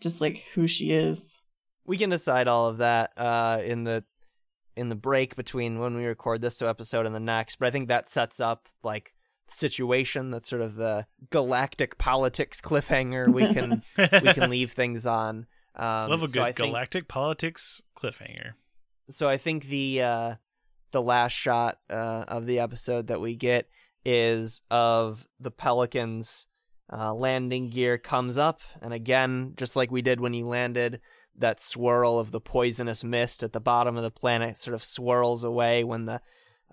just 0.00 0.20
like 0.20 0.42
who 0.54 0.66
she 0.66 0.90
is. 0.90 1.36
we 1.84 1.96
can 1.96 2.10
decide 2.10 2.48
all 2.48 2.68
of 2.68 2.78
that 2.78 3.12
uh, 3.16 3.60
in 3.64 3.84
the 3.84 4.04
in 4.76 4.88
the 4.88 4.94
break 4.94 5.36
between 5.36 5.78
when 5.78 5.94
we 5.94 6.04
record 6.04 6.40
this 6.40 6.62
episode 6.62 7.06
and 7.06 7.14
the 7.14 7.20
next. 7.20 7.58
But 7.58 7.68
I 7.68 7.70
think 7.70 7.88
that 7.88 8.08
sets 8.08 8.40
up 8.40 8.68
like 8.82 9.14
the 9.48 9.54
situation. 9.54 10.30
That's 10.30 10.48
sort 10.48 10.62
of 10.62 10.74
the 10.74 11.06
galactic 11.30 11.98
politics 11.98 12.60
cliffhanger. 12.60 13.32
We 13.32 13.52
can 13.52 13.82
we 13.96 14.32
can 14.32 14.50
leave 14.50 14.72
things 14.72 15.06
on. 15.06 15.46
Um, 15.74 16.10
Love 16.10 16.22
a 16.22 16.28
so 16.28 16.34
good 16.34 16.42
I 16.42 16.52
think, 16.52 16.70
galactic 16.70 17.08
politics 17.08 17.82
cliffhanger. 17.96 18.52
so 19.08 19.28
I 19.28 19.38
think 19.38 19.66
the 19.66 20.02
uh, 20.02 20.34
the 20.90 21.02
last 21.02 21.32
shot 21.32 21.78
uh, 21.90 22.24
of 22.28 22.46
the 22.46 22.58
episode 22.58 23.06
that 23.08 23.20
we 23.20 23.34
get 23.34 23.68
is 24.04 24.62
of 24.70 25.26
the 25.40 25.50
Pelicans 25.50 26.46
uh, 26.92 27.14
landing 27.14 27.70
gear 27.70 27.96
comes 27.96 28.36
up, 28.36 28.60
and 28.82 28.92
again, 28.92 29.54
just 29.56 29.76
like 29.76 29.90
we 29.90 30.02
did 30.02 30.20
when 30.20 30.34
he 30.34 30.42
landed, 30.42 31.00
that 31.36 31.60
swirl 31.60 32.18
of 32.18 32.30
the 32.30 32.40
poisonous 32.40 33.02
mist 33.02 33.42
at 33.42 33.52
the 33.52 33.60
bottom 33.60 33.96
of 33.96 34.02
the 34.02 34.10
planet 34.10 34.58
sort 34.58 34.74
of 34.74 34.84
swirls 34.84 35.44
away 35.44 35.82
when 35.82 36.06
the 36.06 36.20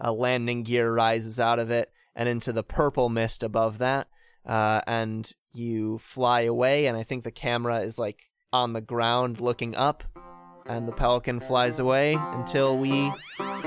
uh, 0.03 0.11
landing 0.11 0.63
gear 0.63 0.93
rises 0.93 1.39
out 1.39 1.59
of 1.59 1.71
it 1.71 1.91
and 2.15 2.27
into 2.27 2.51
the 2.51 2.63
purple 2.63 3.09
mist 3.09 3.43
above 3.43 3.77
that, 3.77 4.07
uh, 4.45 4.81
and 4.87 5.33
you 5.53 5.97
fly 5.99 6.41
away. 6.41 6.85
And 6.85 6.97
I 6.97 7.03
think 7.03 7.23
the 7.23 7.31
camera 7.31 7.79
is 7.79 7.97
like 7.97 8.29
on 8.51 8.73
the 8.73 8.81
ground 8.81 9.39
looking 9.39 9.75
up 9.75 10.03
and 10.65 10.87
the 10.87 10.91
pelican 10.91 11.39
flies 11.39 11.79
away 11.79 12.15
until 12.19 12.77
we 12.77 13.11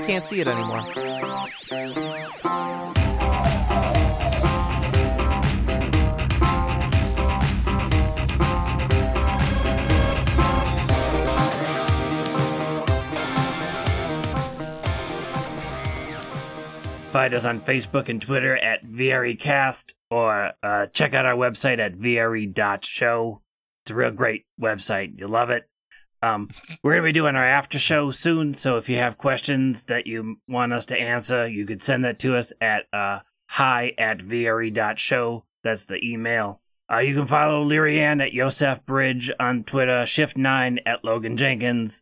can't 0.05 0.25
see 0.25 0.39
it 0.39 0.47
anymore. 0.47 0.83
Find 17.13 17.35
us 17.35 17.45
on 17.45 17.61
Facebook 17.61 18.09
and 18.09 18.19
Twitter 18.19 18.57
at 18.57 18.83
VREcast 18.83 19.91
or 20.09 20.53
uh, 20.63 20.87
check 20.87 21.13
out 21.13 21.27
our 21.27 21.35
website 21.35 21.77
at 21.77 21.93
VRE.show. 21.93 23.41
It's 23.83 23.91
a 23.91 23.93
real 23.93 24.09
great 24.09 24.47
website. 24.59 25.19
You'll 25.19 25.29
love 25.29 25.51
it. 25.51 25.69
Um, 26.23 26.49
we're 26.81 26.93
gonna 26.93 27.03
be 27.03 27.11
doing 27.11 27.35
our 27.35 27.45
after 27.45 27.77
show 27.77 28.09
soon, 28.09 28.55
so 28.55 28.77
if 28.77 28.89
you 28.89 28.97
have 28.97 29.19
questions 29.19 29.83
that 29.83 30.07
you 30.07 30.37
want 30.47 30.73
us 30.73 30.87
to 30.87 30.97
answer, 30.97 31.47
you 31.47 31.67
could 31.67 31.83
send 31.83 32.03
that 32.03 32.17
to 32.17 32.35
us 32.35 32.51
at 32.59 32.85
uh, 32.91 33.19
hi 33.47 33.91
at 33.99 34.19
vre.show. 34.19 35.45
That's 35.63 35.85
the 35.85 36.03
email. 36.03 36.61
Uh, 36.91 36.97
you 36.97 37.13
can 37.13 37.27
follow 37.27 37.63
Lyrian 37.63 38.25
at 38.25 38.33
Yosef 38.33 38.83
Bridge 38.87 39.29
on 39.39 39.65
Twitter, 39.65 40.01
Shift9 40.05 40.79
at 40.83 41.05
Logan 41.05 41.37
Jenkins, 41.37 42.01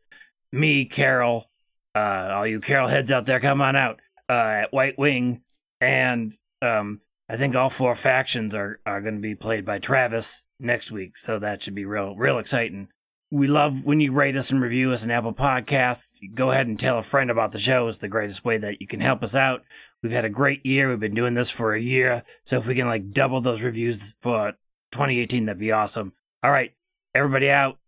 me, 0.53 0.85
Carol, 0.85 1.49
uh, 1.93 2.29
all 2.31 2.47
you 2.47 2.61
Carol 2.61 2.87
heads 2.87 3.11
out 3.11 3.25
there, 3.25 3.41
come 3.41 3.59
on 3.59 3.75
out, 3.75 3.99
uh, 4.31 4.61
at 4.63 4.73
White 4.73 4.97
Wing, 4.97 5.41
and 5.81 6.33
um, 6.61 7.01
I 7.27 7.35
think 7.35 7.53
all 7.53 7.69
four 7.69 7.95
factions 7.95 8.55
are, 8.55 8.79
are 8.85 9.01
going 9.01 9.15
to 9.15 9.21
be 9.21 9.35
played 9.35 9.65
by 9.65 9.79
Travis 9.79 10.45
next 10.57 10.89
week, 10.89 11.17
so 11.17 11.37
that 11.37 11.61
should 11.61 11.75
be 11.75 11.83
real, 11.83 12.15
real 12.15 12.39
exciting. 12.39 12.87
We 13.29 13.47
love 13.47 13.83
when 13.83 13.99
you 13.99 14.13
rate 14.13 14.37
us 14.37 14.49
and 14.49 14.61
review 14.61 14.93
us 14.93 15.03
on 15.03 15.11
Apple 15.11 15.33
Podcasts. 15.33 16.19
Go 16.33 16.51
ahead 16.51 16.67
and 16.67 16.79
tell 16.79 16.97
a 16.97 17.03
friend 17.03 17.29
about 17.29 17.51
the 17.51 17.59
show. 17.59 17.89
It's 17.89 17.97
the 17.97 18.07
greatest 18.07 18.45
way 18.45 18.57
that 18.57 18.79
you 18.79 18.87
can 18.87 19.01
help 19.01 19.21
us 19.21 19.35
out. 19.35 19.63
We've 20.01 20.13
had 20.13 20.25
a 20.25 20.29
great 20.29 20.65
year. 20.65 20.89
We've 20.89 20.99
been 20.99 21.13
doing 21.13 21.33
this 21.33 21.49
for 21.49 21.73
a 21.73 21.81
year. 21.81 22.23
So 22.45 22.57
if 22.57 22.65
we 22.67 22.75
can 22.75 22.87
like 22.87 23.11
double 23.11 23.41
those 23.41 23.61
reviews 23.61 24.15
for 24.21 24.53
2018, 24.93 25.45
that'd 25.45 25.59
be 25.59 25.73
awesome. 25.73 26.13
All 26.41 26.51
right, 26.51 26.71
everybody 27.13 27.49
out. 27.49 27.79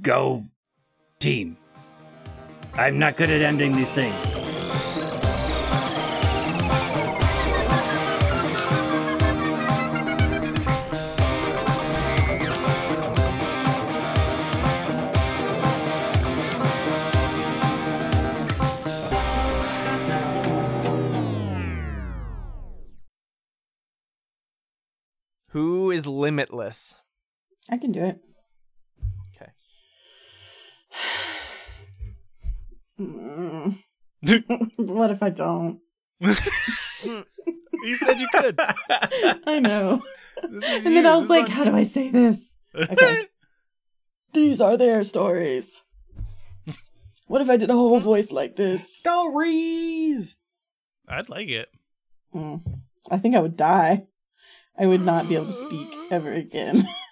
Go 0.00 0.44
team. 1.18 1.56
I'm 2.74 3.00
not 3.00 3.16
good 3.16 3.30
at 3.30 3.42
ending 3.42 3.74
these 3.74 3.90
things. 3.90 4.43
Who 25.54 25.92
is 25.92 26.04
limitless? 26.04 26.96
I 27.70 27.78
can 27.78 27.92
do 27.92 28.02
it. 28.02 28.18
Okay. 29.36 29.52
Mm. 32.98 33.78
what 34.78 35.12
if 35.12 35.22
I 35.22 35.30
don't? 35.30 35.78
you 36.20 37.94
said 37.94 38.18
you 38.18 38.26
could. 38.34 38.58
I 39.46 39.60
know. 39.60 40.02
And 40.42 40.60
then. 40.60 41.06
I 41.06 41.14
was 41.14 41.24
This 41.26 41.30
like, 41.30 41.46
how 41.46 41.62
do 41.62 41.76
I 41.76 41.84
say 41.84 42.10
this? 42.10 42.52
Okay. 42.74 43.28
These 44.32 44.60
are 44.60 44.76
their 44.76 45.04
stories. 45.04 45.82
What 47.28 47.42
if 47.42 47.48
I 47.48 47.56
did 47.56 47.70
a 47.70 47.74
whole 47.74 48.00
voice 48.00 48.32
like 48.32 48.56
this? 48.56 48.92
Stories! 48.92 50.36
I'd 51.08 51.28
like 51.28 51.48
it. 51.48 51.68
Mm. 52.34 52.60
I 53.08 53.18
think 53.18 53.36
I 53.36 53.38
would 53.38 53.56
die. 53.56 54.08
I 54.78 54.86
would 54.86 55.02
not 55.02 55.28
be 55.28 55.36
able 55.36 55.46
to 55.46 55.52
speak 55.52 55.94
ever 56.10 56.32
again. 56.32 56.86